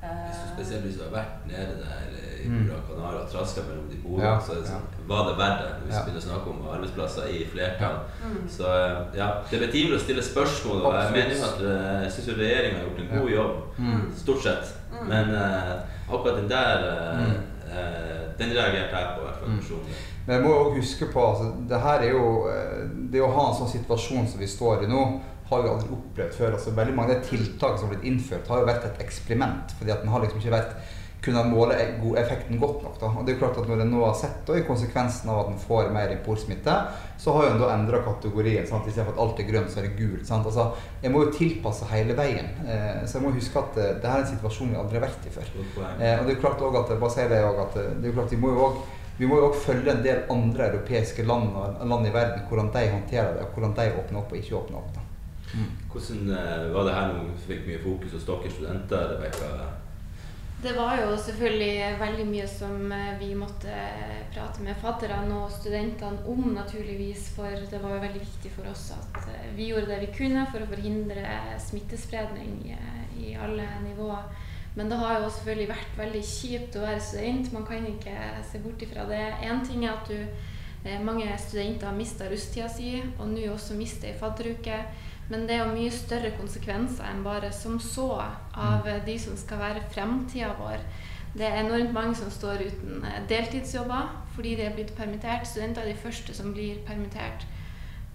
[0.00, 0.30] hverdag.
[0.30, 2.02] Eh, Spesielt hvis du har vært nede der
[2.44, 2.66] i Mm.
[2.68, 5.04] Gran Canaria og traska mellom de bordene, Ja, så det sånn, ja.
[5.14, 5.72] var det verdt det?
[5.84, 6.04] Hvis Ja.
[6.04, 7.96] vi begynner å snakke om arbeidsplasser i flertall.
[8.24, 8.48] mm.
[8.48, 10.82] Så eh, ja, det er betimelig å stille spørsmål.
[10.86, 13.36] Og jeg mener jo at eh, jeg syns regjeringa har gjort en god Ja.
[13.36, 14.12] jobb, Mm.
[14.16, 14.64] stort sett.
[14.92, 15.08] Mm.
[15.08, 17.36] Men uh, akkurat den der uh, Mm.
[17.70, 19.58] eh, Den reagerte jeg på, i hvert fall Mm.
[19.58, 19.94] personlig.
[20.26, 23.48] Men jeg må jo huske på altså, det her er jo eh, Det å ha
[23.50, 26.56] en sånn situasjon som vi står i nå, har vi aldri opplevd før.
[26.56, 29.76] Altså, veldig mange av de tiltak som har blitt innført, har jo vært et eksperiment.
[29.78, 30.74] fordi at den har liksom ikke vært
[31.20, 31.76] kunnet måle
[32.16, 32.94] effekten godt nok.
[33.00, 33.08] Da.
[33.12, 35.42] Og det er jo klart at Når en nå har sett da, i konsekvensen av
[35.42, 36.76] at en får mer importsmitte,
[37.20, 38.66] så har en da endra kategorien.
[38.66, 38.88] Sant?
[38.88, 40.24] Istedenfor at alt er grønt, så er det gult.
[40.28, 40.46] Sant?
[40.48, 40.70] Altså,
[41.02, 42.48] jeg må jo tilpasse hele veien.
[42.64, 45.04] Eh, så jeg må huske at eh, det her er en situasjon vi aldri har
[45.08, 45.52] vært i før.
[45.52, 48.08] Eh, og det er jo klart også at, bare sier det også, at eh, det
[48.08, 48.88] er jo klart vi må jo også
[49.20, 51.50] vi må jo også følge en del andre europeiske land
[51.84, 54.78] land i verden, hvordan de håndterer det, og hvordan de åpner opp og ikke åpner
[54.78, 54.94] opp.
[54.94, 54.99] Da.
[55.90, 59.14] Hvordan eh, var det her når du fikk mye fokus hos dere studenter?
[59.14, 59.70] Rebecca?
[60.62, 63.72] Det var jo selvfølgelig veldig mye som eh, vi måtte
[64.34, 67.30] prate med fadderne og studentene om, naturligvis.
[67.32, 70.44] For det var jo veldig viktig for oss at eh, vi gjorde det vi kunne
[70.52, 71.24] for å forhindre
[71.64, 74.28] smittespredning eh, i alle nivåer.
[74.76, 77.52] Men det har jo selvfølgelig vært veldig kjipt å være student.
[77.56, 78.16] Man kan ikke
[78.52, 79.22] se bort ifra det.
[79.42, 80.20] Én ting er at du,
[80.84, 84.82] eh, mange studenter har mista rusttida si, og nå også mister ei fadderuke.
[85.30, 89.38] Men det er jo mye større konsekvenser enn bare som så av eh, de som
[89.38, 90.82] skal være fremtida vår.
[91.34, 95.46] Det er enormt mange som står uten eh, deltidsjobber fordi de er blitt permittert.
[95.46, 97.46] Studenter er de første som blir permittert.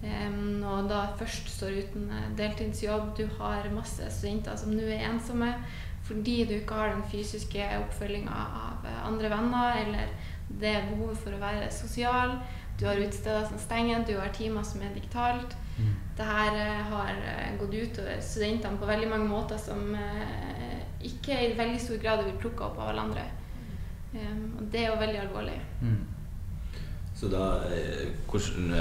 [0.05, 3.15] Um, og da først står uten eh, deltidsjobb.
[3.17, 5.53] Du har masse studenter som nå er ensomme
[6.05, 10.11] fordi du ikke har den fysiske oppfølginga av eh, andre venner, eller
[10.61, 12.35] det behovet for å være sosial.
[12.77, 14.93] Du har utesteder som stenger, du har timer som er
[16.17, 21.35] Det her eh, har eh, gått utover studentene på veldig mange måter som eh, ikke
[21.35, 23.25] i veldig stor grad blir plukka opp av alle andre.
[24.15, 25.57] Og det er jo veldig alvorlig.
[27.15, 27.59] Så da,
[28.27, 28.71] hvordan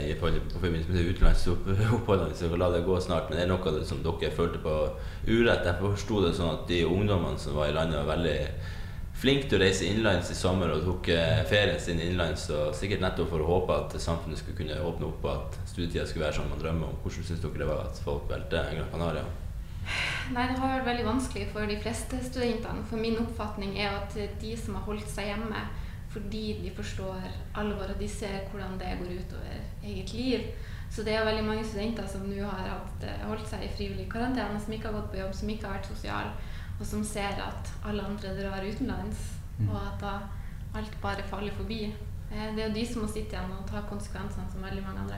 [0.00, 3.52] i forhold til- på forbindelse med utenlandsoppholdene, så la det gå snart, men det er
[3.52, 4.74] noe som dere følte på
[5.28, 5.64] urett?
[5.68, 8.36] Jeg forsto det sånn at de ungdommene som var i landet, var veldig
[9.18, 13.02] flinke til å reise innenlands i sommer og tok eh, ferien sin innenlands, og sikkert
[13.02, 16.38] nettopp for å håpe at samfunnet skulle kunne åpne opp, og at studietida skulle være
[16.38, 17.02] som man drømmer om.
[17.02, 19.26] Hvordan syns dere det var at folk valgte Gran Canaria?
[20.34, 22.84] Nei, det har vært veldig vanskelig for de fleste studentene.
[22.90, 25.66] For min oppfatning er at de som har holdt seg hjemme
[26.08, 27.24] fordi de forstår
[27.60, 30.46] alvor og de ser hvordan det går utover eget liv.
[30.90, 34.60] Så det er veldig mange studenter som nå har hatt, holdt seg i frivillig karantene,
[34.60, 36.30] som ikke har gått på jobb, som ikke har vært sosial,
[36.80, 39.68] og som ser at alle andre drar utenlands, Mm.
[39.70, 40.10] og at da
[40.78, 41.94] alt bare faller forbi.
[42.30, 45.00] Eh, Det er jo de som må sitte igjen og ta konsekvensene, som veldig mange
[45.00, 45.16] andre.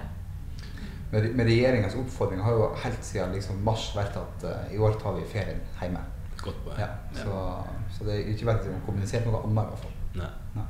[1.13, 4.97] Men, men regjeringas oppfordring har jo helt siden liksom mars vært at uh, i år
[5.03, 6.01] tar vi ferien hjemme.
[6.41, 9.83] Godt på, Ja, så, så det er ikke vært å kommunisert noe annet i hvert
[9.85, 9.97] fall.
[10.15, 10.31] Nei.
[10.55, 10.65] Nei.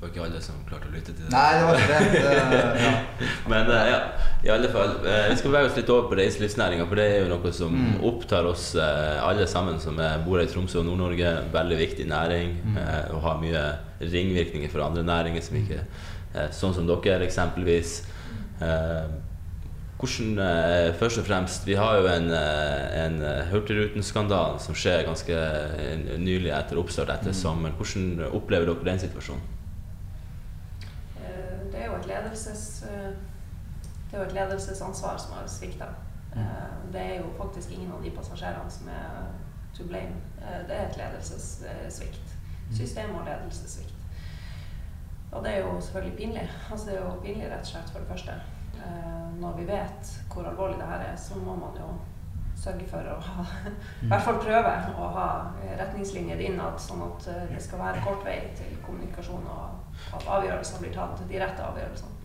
[0.00, 1.30] Det var ikke alle som klarte å lytte til det.
[1.34, 2.20] Nei, det var ikke det.
[2.48, 2.92] det ja.
[3.52, 3.98] Men uh, ja,
[4.46, 4.94] i alle fall.
[5.04, 7.74] Uh, Vi skal bevege oss litt over på reiselivsnæringa, for det er jo noe som
[7.76, 7.98] Mm.
[8.08, 11.34] opptar oss uh, alle sammen som bor bor i Tromsø og Nord-Norge.
[11.52, 12.78] Veldig viktig næring Mm.
[13.12, 13.64] og har mye
[14.00, 15.84] ringvirkninger for andre næringer, som ikke
[16.56, 17.98] sånn som dere eksempelvis.
[20.00, 20.38] Hvordan,
[20.96, 23.20] først og fremst, Vi har jo en, en
[23.52, 25.36] Hurtigruten-skandale som skjer ganske
[26.24, 27.74] nylig etter oppstart etter sommeren.
[27.76, 29.42] Hvordan opplever dere den situasjonen?
[31.20, 32.08] Eh, Det er jo et
[32.46, 32.82] ledelses...
[32.82, 33.12] eh,
[34.10, 35.86] Det er jo et ledelsesansvar som har svikta.
[36.92, 39.28] Det er jo faktisk ingen av de passasjerene som er
[39.76, 40.16] to blame.
[40.42, 42.36] Eh, Det er et ledelsessvikt.
[42.74, 43.94] System- og ledelsessvikt.
[45.32, 46.50] Og det er jo selvfølgelig pinlig.
[46.70, 48.32] Altså det er jo pinlig rett og slett for det første.
[48.74, 51.86] Eh, Når vi vet hvor alvorlig det her er, så må man jo
[52.56, 53.44] sørge for å ha
[54.02, 55.28] I hvert fall prøve å ha
[55.78, 60.78] retningslinjer innad, sånn at eh, det skal være kort vei til kommunikasjon, og at avgjørelser
[60.82, 62.16] blir tatt, de rette avgjørelsene.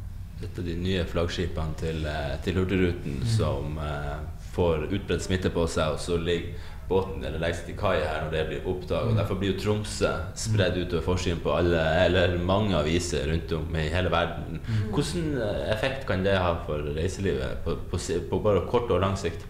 [0.44, 4.16] Et av de nye flaggskipene til, eh, til Hurtigruten som eh,
[4.56, 6.56] får utbredt smitte på seg, og så ligger
[6.90, 9.14] båten eller legger seg til kai her når det blir oppdaget.
[9.14, 9.20] Mm.
[9.20, 13.88] Derfor blir jo Tromsø spredd utover forsiden på alle, eller mange aviser rundt om i
[13.94, 14.62] hele verden.
[14.94, 19.18] Hvilken eh, effekt kan det ha for reiselivet på, på, på bare kort og lang
[19.20, 19.48] sikt?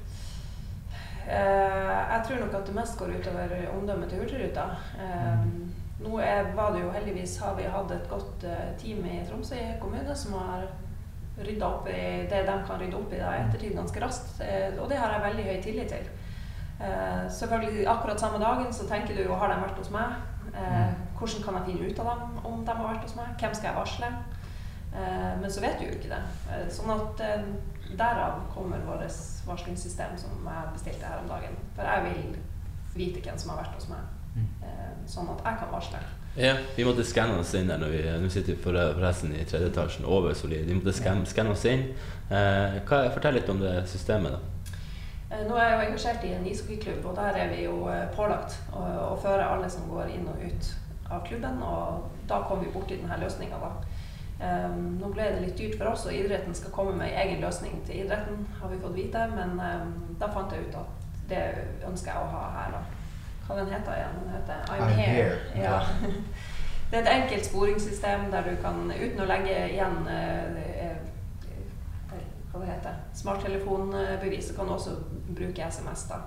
[1.25, 4.69] Eh, jeg tror nok at det mest går utover omdømmet til Hurtigruta.
[5.01, 5.47] Eh,
[6.03, 9.59] nå er, var det jo heldigvis har vi hatt et godt eh, team i Tromsø
[9.79, 10.65] kommune som har
[11.37, 14.37] rydda opp i det de kan rydde opp i da, i ettertid ganske raskt.
[14.43, 16.07] Eh, og det har jeg veldig høy tillit til.
[16.83, 20.17] Eh, selvfølgelig akkurat samme dagen så tenker du jo har de vært hos meg?
[20.55, 23.31] Eh, hvordan kan jeg finne ut av dem om de har vært hos meg?
[23.39, 24.11] Hvem skal jeg varsle?
[24.95, 26.21] Eh, men så vet du jo ikke det.
[26.51, 27.23] Eh, sånn at
[27.95, 31.55] derav kommer vårt varslingssystem som jeg bestilte her om dagen.
[31.75, 32.37] For jeg vil
[32.95, 34.03] vite hvem som har vært hos meg,
[35.07, 35.99] sånn at jeg kan varsle.
[36.35, 39.43] Ja, Vi måtte skanne oss inn der når vi Nå sitter vi for- forresten i
[39.47, 40.65] tredje etasjen over Solid.
[40.65, 41.93] Vi måtte skanne, oss inn.
[42.29, 44.39] Eh, hva, fortell litt om det systemet, da.
[45.31, 48.07] Eh, Nå er jeg jo engasjert i en ishockeyklubb, og der er vi jo eh,
[48.15, 50.73] pålagt å, å føre alle som går inn og ut
[51.11, 53.71] av klubben, og da kom vi borti denne løsninga, da.
[54.35, 57.41] Um, nå ble det litt dyrt for oss, og idretten skal komme med en egen
[57.41, 61.43] løsning til idretten, har vi fått vite, men um, da fant jeg ut at det
[61.87, 62.81] ønsker jeg å ha her, da.
[63.47, 64.19] Hva den heter igjen?
[64.23, 65.39] Den heter I'm, I'm here.
[65.53, 65.79] here, Ja.
[66.91, 72.19] Det er et enkelt sporingssystem der du kan, uten å legge igjen eh, eh,
[72.51, 74.93] hva det heter, smarttelefonbevis, så kan du også
[75.35, 76.19] bruke SMS da.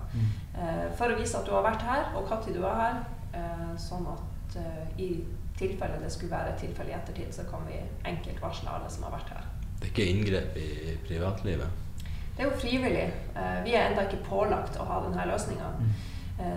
[0.59, 2.98] Eh, for å vise at du har vært her, og når du er her,
[3.38, 4.59] eh, sånn at
[4.98, 5.09] i
[5.59, 7.78] tilfelle det skulle være et tilfelle i ettertid, så kan vi
[8.11, 9.48] enkelt varsle alle som har vært her.
[9.78, 11.68] Det er ikke inngrep i privatlivet.
[12.37, 13.09] Det er jo frivillig.
[13.64, 15.72] Vi er enda ikke pålagt å ha denne løsninga.
[15.83, 16.07] Eh,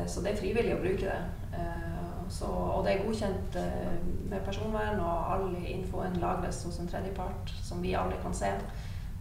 [0.08, 1.22] så det er frivillig å bruke det.
[1.58, 1.98] Eh,
[2.32, 3.98] så, og det er godkjent eh,
[4.32, 8.52] med personvern, og all infoen lagres hos en tredjepart som vi alle kan se.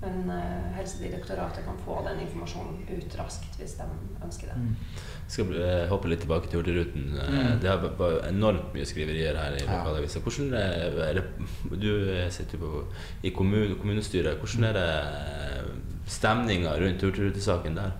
[0.01, 3.85] Men eh, Helsedirektoratet kan få den informasjonen ut raskt hvis de
[4.25, 4.55] ønsker det.
[5.27, 7.11] Jeg skal eh, hoppe litt tilbake til Hurtigruten.
[7.19, 7.59] Eh, Mm.
[7.61, 9.75] Det har vært enormt mye skriverier her i Ja.
[9.83, 10.21] lokalavisa.
[10.25, 11.25] Hvordan eh, er det,
[11.83, 12.85] Du eh, sitter jo på,
[13.23, 14.39] i kommun, kommunestyret.
[14.41, 14.89] Hvordan er det
[16.07, 17.93] stemninga rundt Hurtigrutesaken der?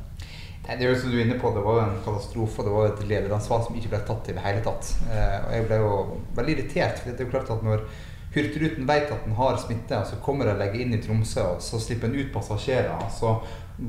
[0.71, 2.63] Det er jo som du er inne på, det var en katastrofe.
[2.63, 4.93] Det var et lederansvar som ikke ble tatt i det hele tatt.
[5.11, 5.91] Eh, og jeg ble jo
[6.37, 7.01] veldig irritert.
[7.01, 7.83] For det er jo klart at når
[8.31, 11.43] Hurtigruten vet at den har smitte, og så kommer de og legger inn i Tromsø,
[11.57, 13.09] og så slipper en ut passasjerer.
[13.11, 13.33] Så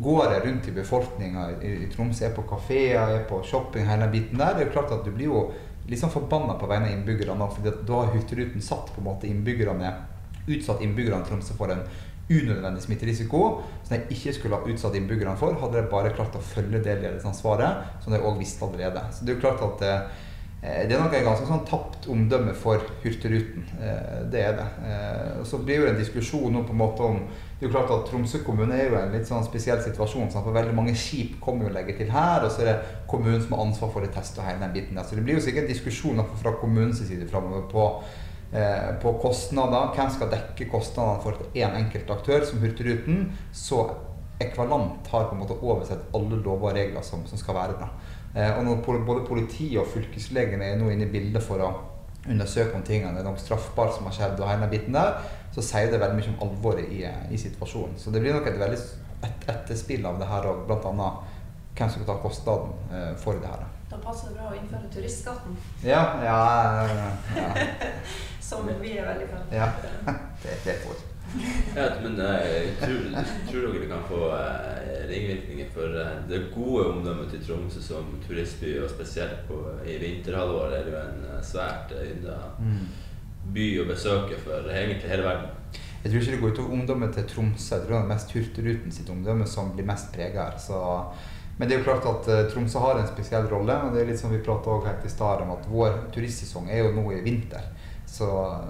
[0.02, 4.08] går jeg rundt i befolkninga i, i Tromsø, er på kafeer, er på shopping, hele
[4.08, 4.56] den biten der.
[4.58, 5.44] Det er jo klart at du blir jo
[5.86, 7.52] liksom sånn forbanna på vegne av innbyggerne.
[7.54, 9.94] For da har Hurtigruten satt på en måte innbyggerne
[10.50, 11.84] utsatt innbyggerne i Tromsø for en
[12.32, 13.44] unødvendig smitterisiko
[13.84, 17.00] som de ikke skulle ha utsatt innbyggerne for, hadde de bare klart å følge det
[17.04, 19.04] ledelsesansvaret, som de òg visste allerede.
[19.12, 20.22] Så det er jo klart at eh,
[20.62, 23.64] det er nok et ganske sånn tapt omdømme for Hurtigruten.
[23.82, 24.68] Eh, det er det.
[24.86, 27.24] Eh, så blir det en diskusjon nå på en måte om
[27.62, 30.32] Det er jo klart at Tromsø kommune er jo en litt sånn spesiell situasjon.
[30.34, 30.42] Sant?
[30.42, 33.42] For veldig mange skip kommer jo og legger til her, og så er det kommunen
[33.44, 35.06] som har ansvar for det teste og hele den biten der.
[35.06, 37.86] Så det blir jo sikkert en diskusjon i hvert fall fra kommunens side framover på
[39.02, 39.94] på kostnader.
[39.96, 43.30] Hvem skal dekke kostnadene for én enkelt aktør, som Hurtigruten?
[43.56, 43.86] Så
[44.42, 47.92] Ekvalant har på en måte oversett alle lover og regler som, som skal være der.
[48.36, 51.72] Eh, og når både politiet og fylkeslegen er nå inne i bildet for å
[52.30, 55.18] undersøke om tingene er noe straffbart som har skjedd, og hele biten der,
[55.56, 57.98] så sier det veldig mye om alvoret i, i situasjonen.
[58.00, 58.80] Så det blir nok et veldig
[59.22, 61.10] et etterspill av det her òg, bl.a.
[61.76, 63.68] hvem som skal ta kostnaden eh, for det her.
[63.92, 66.42] Da passer det bra å innføre turistskatten, Ja, ja,
[67.36, 67.48] ja,
[68.50, 69.56] som vi er veldig for.
[69.56, 69.68] ja.
[70.42, 70.96] Det, det er for.
[71.76, 73.04] Ja, men jeg tror,
[73.48, 78.10] tror dere det kan få eh, ringvirkninger for eh, det gode omdømmet til Tromsø som
[78.26, 82.40] turistby, og spesielt på, i vinterhalvåret er det jo en eh, svært eh, ynda
[83.54, 85.78] by å besøke for egentlig hele verden?
[86.02, 87.76] Jeg tror ikke det går utover omdømmet til Tromsø.
[87.76, 90.60] Jeg tror det er mest Hurtigruten sitt omdømme som blir mest prega her.
[91.62, 93.74] Men det er jo klart at uh, Tromsø har en spesiell rolle.
[93.86, 96.80] og det er litt som vi også helt i stad om at Vår turistsesong er
[96.82, 97.68] jo nå i vinter.
[98.10, 98.26] Så,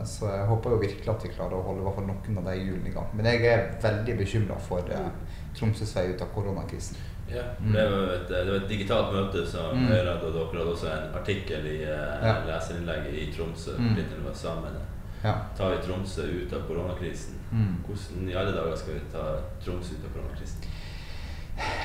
[0.06, 2.50] så, jeg håper jo virkelig at vi klarer å holde i hvert fall noen av
[2.50, 3.08] de hjulene i gang.
[3.16, 5.08] Men jeg er veldig bekymra for uh,
[5.56, 7.00] Tromsøs vei ut av koronakrisen.
[7.32, 7.72] Ja, mm.
[7.72, 9.88] det, var et, det var et digitalt møte som mm.
[9.94, 12.36] Høyre og dere hadde også en artikkel i uh, ja.
[12.52, 13.80] leserinnlegget i Tromsø.
[13.80, 13.96] Mm.
[14.28, 14.76] var sammen.
[15.24, 15.38] Ja.
[15.56, 17.40] Tar vi Tromsø ut av koronakrisen?
[17.56, 17.74] Mm.
[17.88, 19.30] Hvordan i alle dager skal vi ta
[19.64, 20.68] Tromsø ut av koronakrisen?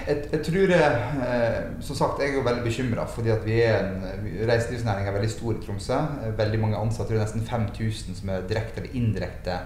[0.07, 3.89] Jeg, jeg, tror eh, Som sagt, jeg er jo veldig bekymra fordi at er
[5.11, 5.99] er veldig stor i Tromsø.
[6.39, 9.59] Veldig mange ansatte, jeg tror nesten 5000 som er direkte eller indirekte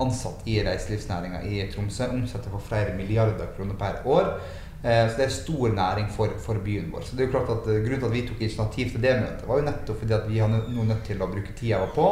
[0.00, 2.08] ansatt i reiselivsnæringa i Tromsø.
[2.14, 4.36] Omsetter for flere milliarder kroner per år.
[4.82, 7.04] Eh, så det er stor næring for, for, byen vår.
[7.06, 9.18] Så det er jo klart at eh, Grunnen til at vi tok initiativ til det
[9.20, 12.06] møtet, var jo nettopp fordi at vi har nå nødt til å bruke tida på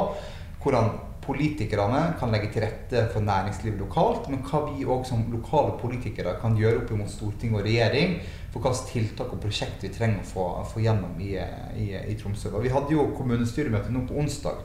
[0.62, 0.92] hvordan
[1.30, 6.34] politikerne kan legge til rette for næringslivet lokalt, men hva vi òg som lokale politikere
[6.42, 8.18] kan gjøre opp mot storting og regjering
[8.50, 11.36] for hvilke tiltak og prosjekt vi trenger å få, få gjennom i,
[11.78, 12.50] i, i Tromsø.
[12.50, 14.58] Og vi hadde jo kommunestyremøte nå på onsdag.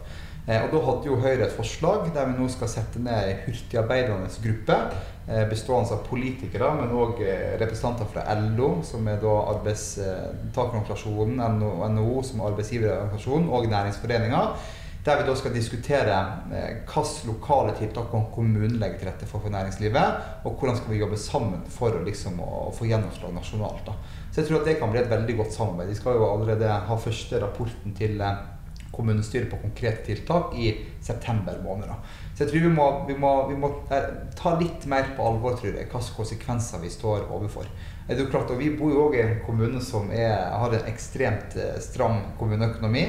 [0.47, 3.43] Eh, og Da hadde jo Høyre et forslag der vi nå skal sette ned en
[3.47, 4.77] hurtigarbeidende gruppe
[5.25, 11.37] eh, bestående av politikere, men òg eh, representanter fra LO, som er da arbeidstakerorganisasjonen,
[11.97, 14.45] NHO, som arbeidsgiverorganisasjon, og næringsforeninger.
[15.05, 16.15] Der vi da skal diskutere
[16.49, 21.19] hvilke lokale tiltak kommunen legge til rette for for næringslivet, og hvordan skal vi jobbe
[21.21, 23.85] sammen for å, liksom, å få gjennomslag nasjonalt.
[23.85, 23.93] Da.
[24.31, 25.93] Så jeg tror at det kan bli et veldig godt samarbeid.
[25.93, 28.17] Vi skal jo allerede ha første rapporten til
[28.95, 30.71] kommunestyret på konkrete tiltak i
[31.03, 31.91] september måned.
[32.33, 35.57] Så jeg tror vi må, vi må, vi må eh, ta litt mer på alvor
[35.59, 37.69] tror jeg, hvilke konsekvenser vi står overfor.
[38.07, 40.89] Det er klart, og Vi bor jo òg i en kommune som er, har en
[40.91, 43.05] ekstremt eh, stram kommuneøkonomi.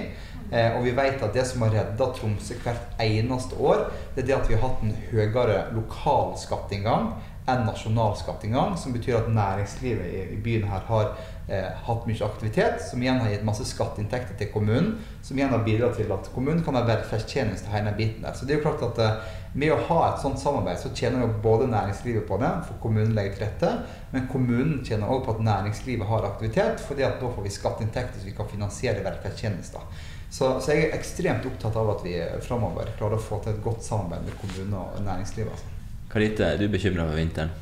[0.52, 4.28] Eh, og vi vet at det som har redda Tromsø hvert eneste år, det er
[4.30, 7.14] det at vi har hatt en høyere lokal skatteinngang
[7.46, 8.74] enn nasjonal skatteinngang.
[8.78, 11.12] Som betyr at næringslivet i, i byen her har
[11.48, 14.96] eh, hatt mye aktivitet, som igjen har gitt masse skatteinntekter til kommunen.
[15.26, 18.34] Som igjen har bidratt til at kommunen kan ha velferdstjenester hele biten der.
[18.34, 21.22] Så det er jo klart at eh, med å ha et sånt samarbeid, så tjener
[21.22, 23.70] jo både næringslivet på det, for kommunen legger til rette,
[24.12, 28.20] men kommunen tjener også på at næringslivet har aktivitet, fordi at da får vi skatteinntekter
[28.20, 29.86] så vi kan finansiere velferdstjenester.
[30.30, 33.62] Så, så, jeg er ekstremt opptatt av at vi framover klarer å få til et
[33.64, 35.52] godt samarbeid med kommune og næringslivet.
[35.54, 36.02] Altså.
[36.10, 37.54] Karite, er du bekymra for vinteren?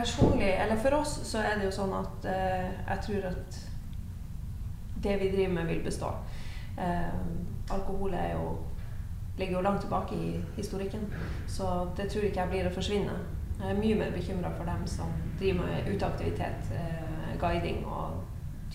[0.00, 3.60] personlig, eller for oss, så er det jo sånn at eh, jeg tror at
[5.04, 6.10] det vi driver med, vil bestå.
[6.80, 7.20] Eh,
[7.74, 8.54] alkohol er jo,
[9.38, 11.06] ligger jo langt tilbake i historikken,
[11.48, 13.18] så det tror ikke jeg blir å forsvinne.
[13.60, 18.19] Jeg er mye mer bekymra for dem som driver med uteaktivitet, eh, guiding og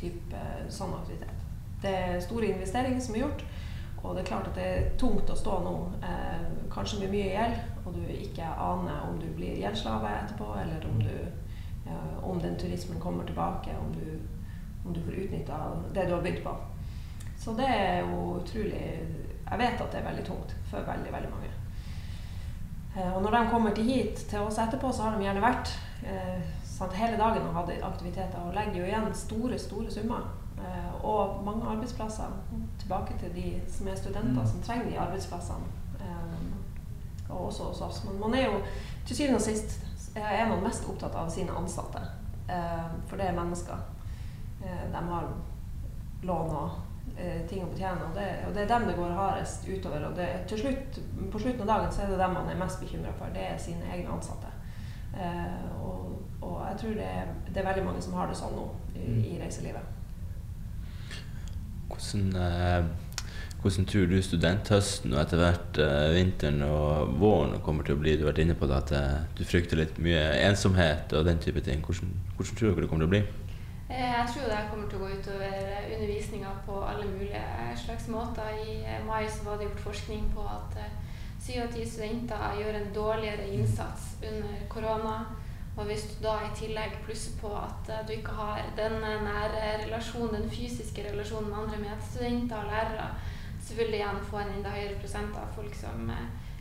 [0.06, 1.46] type eh, sånn aktivitet.
[1.82, 3.46] Det er store investeringer som er gjort.
[4.06, 5.74] Og det er klart at det er tungt å stå nå,
[6.06, 10.86] eh, kanskje med mye gjeld, og du ikke aner om du blir gjeldsslave etterpå, eller
[10.92, 14.20] om, du, eh, om den turismen kommer tilbake, om du,
[14.86, 15.60] om du får utnytta
[15.94, 16.54] det du har begynt på.
[17.38, 18.84] Så det er jo utrolig
[19.46, 21.50] Jeg vet at det er veldig tungt for veldig, veldig mange.
[22.96, 25.74] Eh, og når de kommer til hit til oss etterpå, så har de gjerne vært
[26.06, 26.46] eh,
[26.94, 30.26] hele dagen og hadde aktiviteter og legger jo igjen store, store summer.
[30.58, 32.24] Eh, og mange arbeidsplasser.
[32.80, 34.48] Tilbake til de som er studenter, mm.
[34.48, 35.66] som trenger de arbeidsplassene.
[36.00, 38.04] Eh, og også hos oss.
[38.06, 38.62] Men man er jo
[39.06, 39.82] til syvende og sist
[40.16, 42.02] er man mest opptatt av sine ansatte.
[42.50, 43.78] Eh, for det er mennesker.
[44.92, 45.26] De har
[46.24, 46.70] lån og
[47.50, 48.08] ting å betjene.
[48.08, 50.08] Og det, og det er dem det går hardest utover.
[50.08, 51.00] Og det, til slutt,
[51.32, 53.30] på slutten av dagen så er det dem man er mest bekymra for.
[53.36, 54.50] Det er sine egne ansatte.
[55.84, 56.05] Og,
[56.42, 57.10] og jeg tror det
[57.56, 58.66] det er, veldig mange som har det sånn nå
[59.00, 59.94] i, i reiselivet.
[61.88, 62.88] Hvordan, eh,
[63.62, 68.18] hvordan tror du studenthøsten og etter hvert eh, vinteren og våren kommer til å bli?
[68.18, 71.40] Du har vært inne på det at eh, du frykter litt mye ensomhet og den
[71.40, 71.80] type ting.
[71.86, 73.24] Hvordan, hvordan tror du det kommer til å bli?
[73.86, 77.44] Jeg tror det kommer til å gå utover undervisninga på alle mulige
[77.86, 78.52] slags måter.
[78.66, 80.80] I mai så var det gjort forskning på at
[81.46, 85.20] syv av ti studenter gjør en dårligere innsats under korona.
[85.76, 89.84] Og hvis du da i tillegg plusser på at uh, du ikke har den nære
[89.84, 93.10] relasjonen, den fysiske relasjonen med andre medstudenter og lærere,
[93.66, 96.12] så vil du igjen få en enda høyere prosent av folk som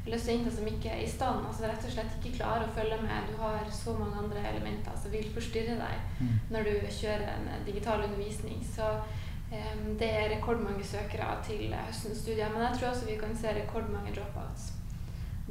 [0.07, 2.99] eller studenter som ikke er i stand, altså rett og slett ikke klarer å følge
[3.01, 3.29] med.
[3.31, 6.35] Du har så mange andre elementer som vil forstyrre deg mm.
[6.53, 8.59] når du kjører en eh, digital undervisning.
[8.69, 12.53] Så um, det er rekordmange søkere til høstens studier.
[12.53, 14.75] Men jeg tror også vi kan se rekordmange dropouts.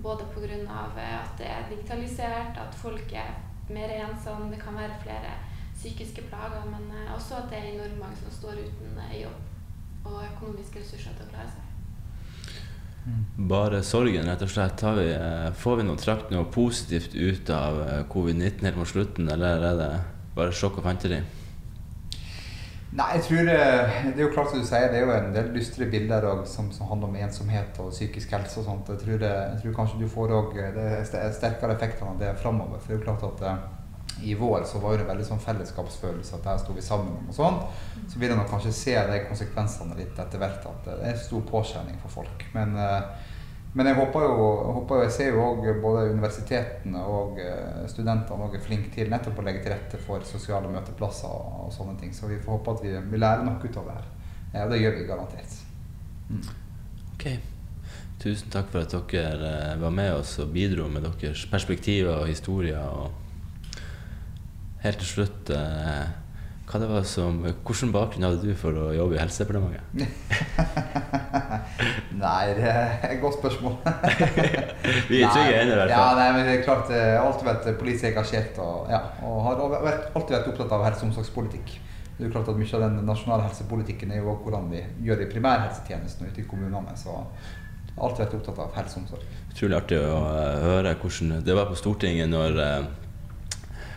[0.04, 0.62] Både pga.
[0.68, 3.34] at det er digitalisert, at folk er
[3.70, 5.34] mer ensom, det kan være flere
[5.76, 10.08] psykiske plager, men eh, også at det er enormt mange som står uten eh, jobb
[10.08, 11.70] og økonomiske ressurser til å klare seg.
[13.54, 14.84] bare sorgen, rett og slett?
[14.98, 19.30] Vi, eh, får vi noe trakt noe positivt ut av eh, covid-19 helt mot slutten,
[19.30, 19.94] eller er det
[20.36, 21.22] bare sjokk og fanteri?
[22.94, 23.60] Nei, jeg tror det,
[24.14, 26.68] Det er jo klart som du sier, det er jo en del dystre bilder som,
[26.76, 28.92] som, handler om ensomhet og psykisk helse og sånt.
[28.94, 30.84] Jeg tror, det, jeg tror kanskje du får det
[31.22, 32.78] er sterkere effekter av det framover.
[32.78, 33.64] For det er jo klart at eh,
[34.30, 37.38] i vår så var det veldig sånn fellesskapsfølelse at der sto vi sammen om og
[37.38, 37.66] sånt.
[38.12, 41.98] Så vil en kanskje se de konsekvensene litt etter hvert, at det er stor påkjenning
[42.04, 42.46] for folk.
[42.54, 43.10] Men uh,
[43.74, 48.50] men jeg håper jo, jeg, jo jeg ser jo òg både universitetene og eh, studentene
[48.54, 52.14] er flinke til nettopp å legge til rette for sosiale møteplasser og, sånne ting.
[52.14, 54.12] Så vi får håpe at vi, vi lærer noe ut av det her.
[54.54, 55.58] Ja, og det gjør vi garantert.
[56.30, 56.46] Mm.
[57.16, 57.28] Ok.
[58.22, 62.30] Tusen takk for at dere eh, var med oss og bidro med deres perspektiver og
[62.30, 62.78] historier.
[62.78, 63.82] Og
[64.86, 66.06] helt til slutt eh,
[66.64, 69.82] hva det var som, hvordan bakgrunn hadde du for å jobbe i Helsedepartementet?
[72.24, 73.76] nei, det er et godt spørsmål.
[75.12, 75.98] Vi er trygge ennå, i hvert fall.
[75.98, 79.42] Ja, nei, men det er klart, jeg har alltid vært politisk engasjert og, ja, og
[79.50, 81.76] har alltid vært opptatt av helse- og omsorgspolitikk.
[82.14, 85.20] Det er jo klart at Mye av den nasjonale helsepolitikken er jo hvordan vi gjør
[85.20, 86.96] det i primærhelsetjenesten ute i kommunene.
[86.96, 87.20] så
[87.94, 89.40] jeg har alltid vært opptatt av helse og omsorg.
[89.52, 90.20] Utrolig artig å
[90.64, 92.86] høre hvordan det var på Stortinget når eh,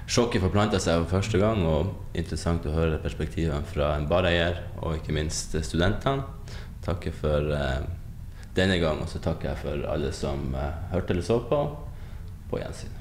[0.07, 5.01] sjokket forplanta seg for første gang, og interessant å høre perspektivene fra en bareier og
[5.01, 6.27] ikke minst studentene.
[6.87, 7.89] Takker for eh,
[8.57, 11.65] denne gang, og så takker jeg for alle som eh, hørte eller så på.
[12.47, 12.95] På gjensyn.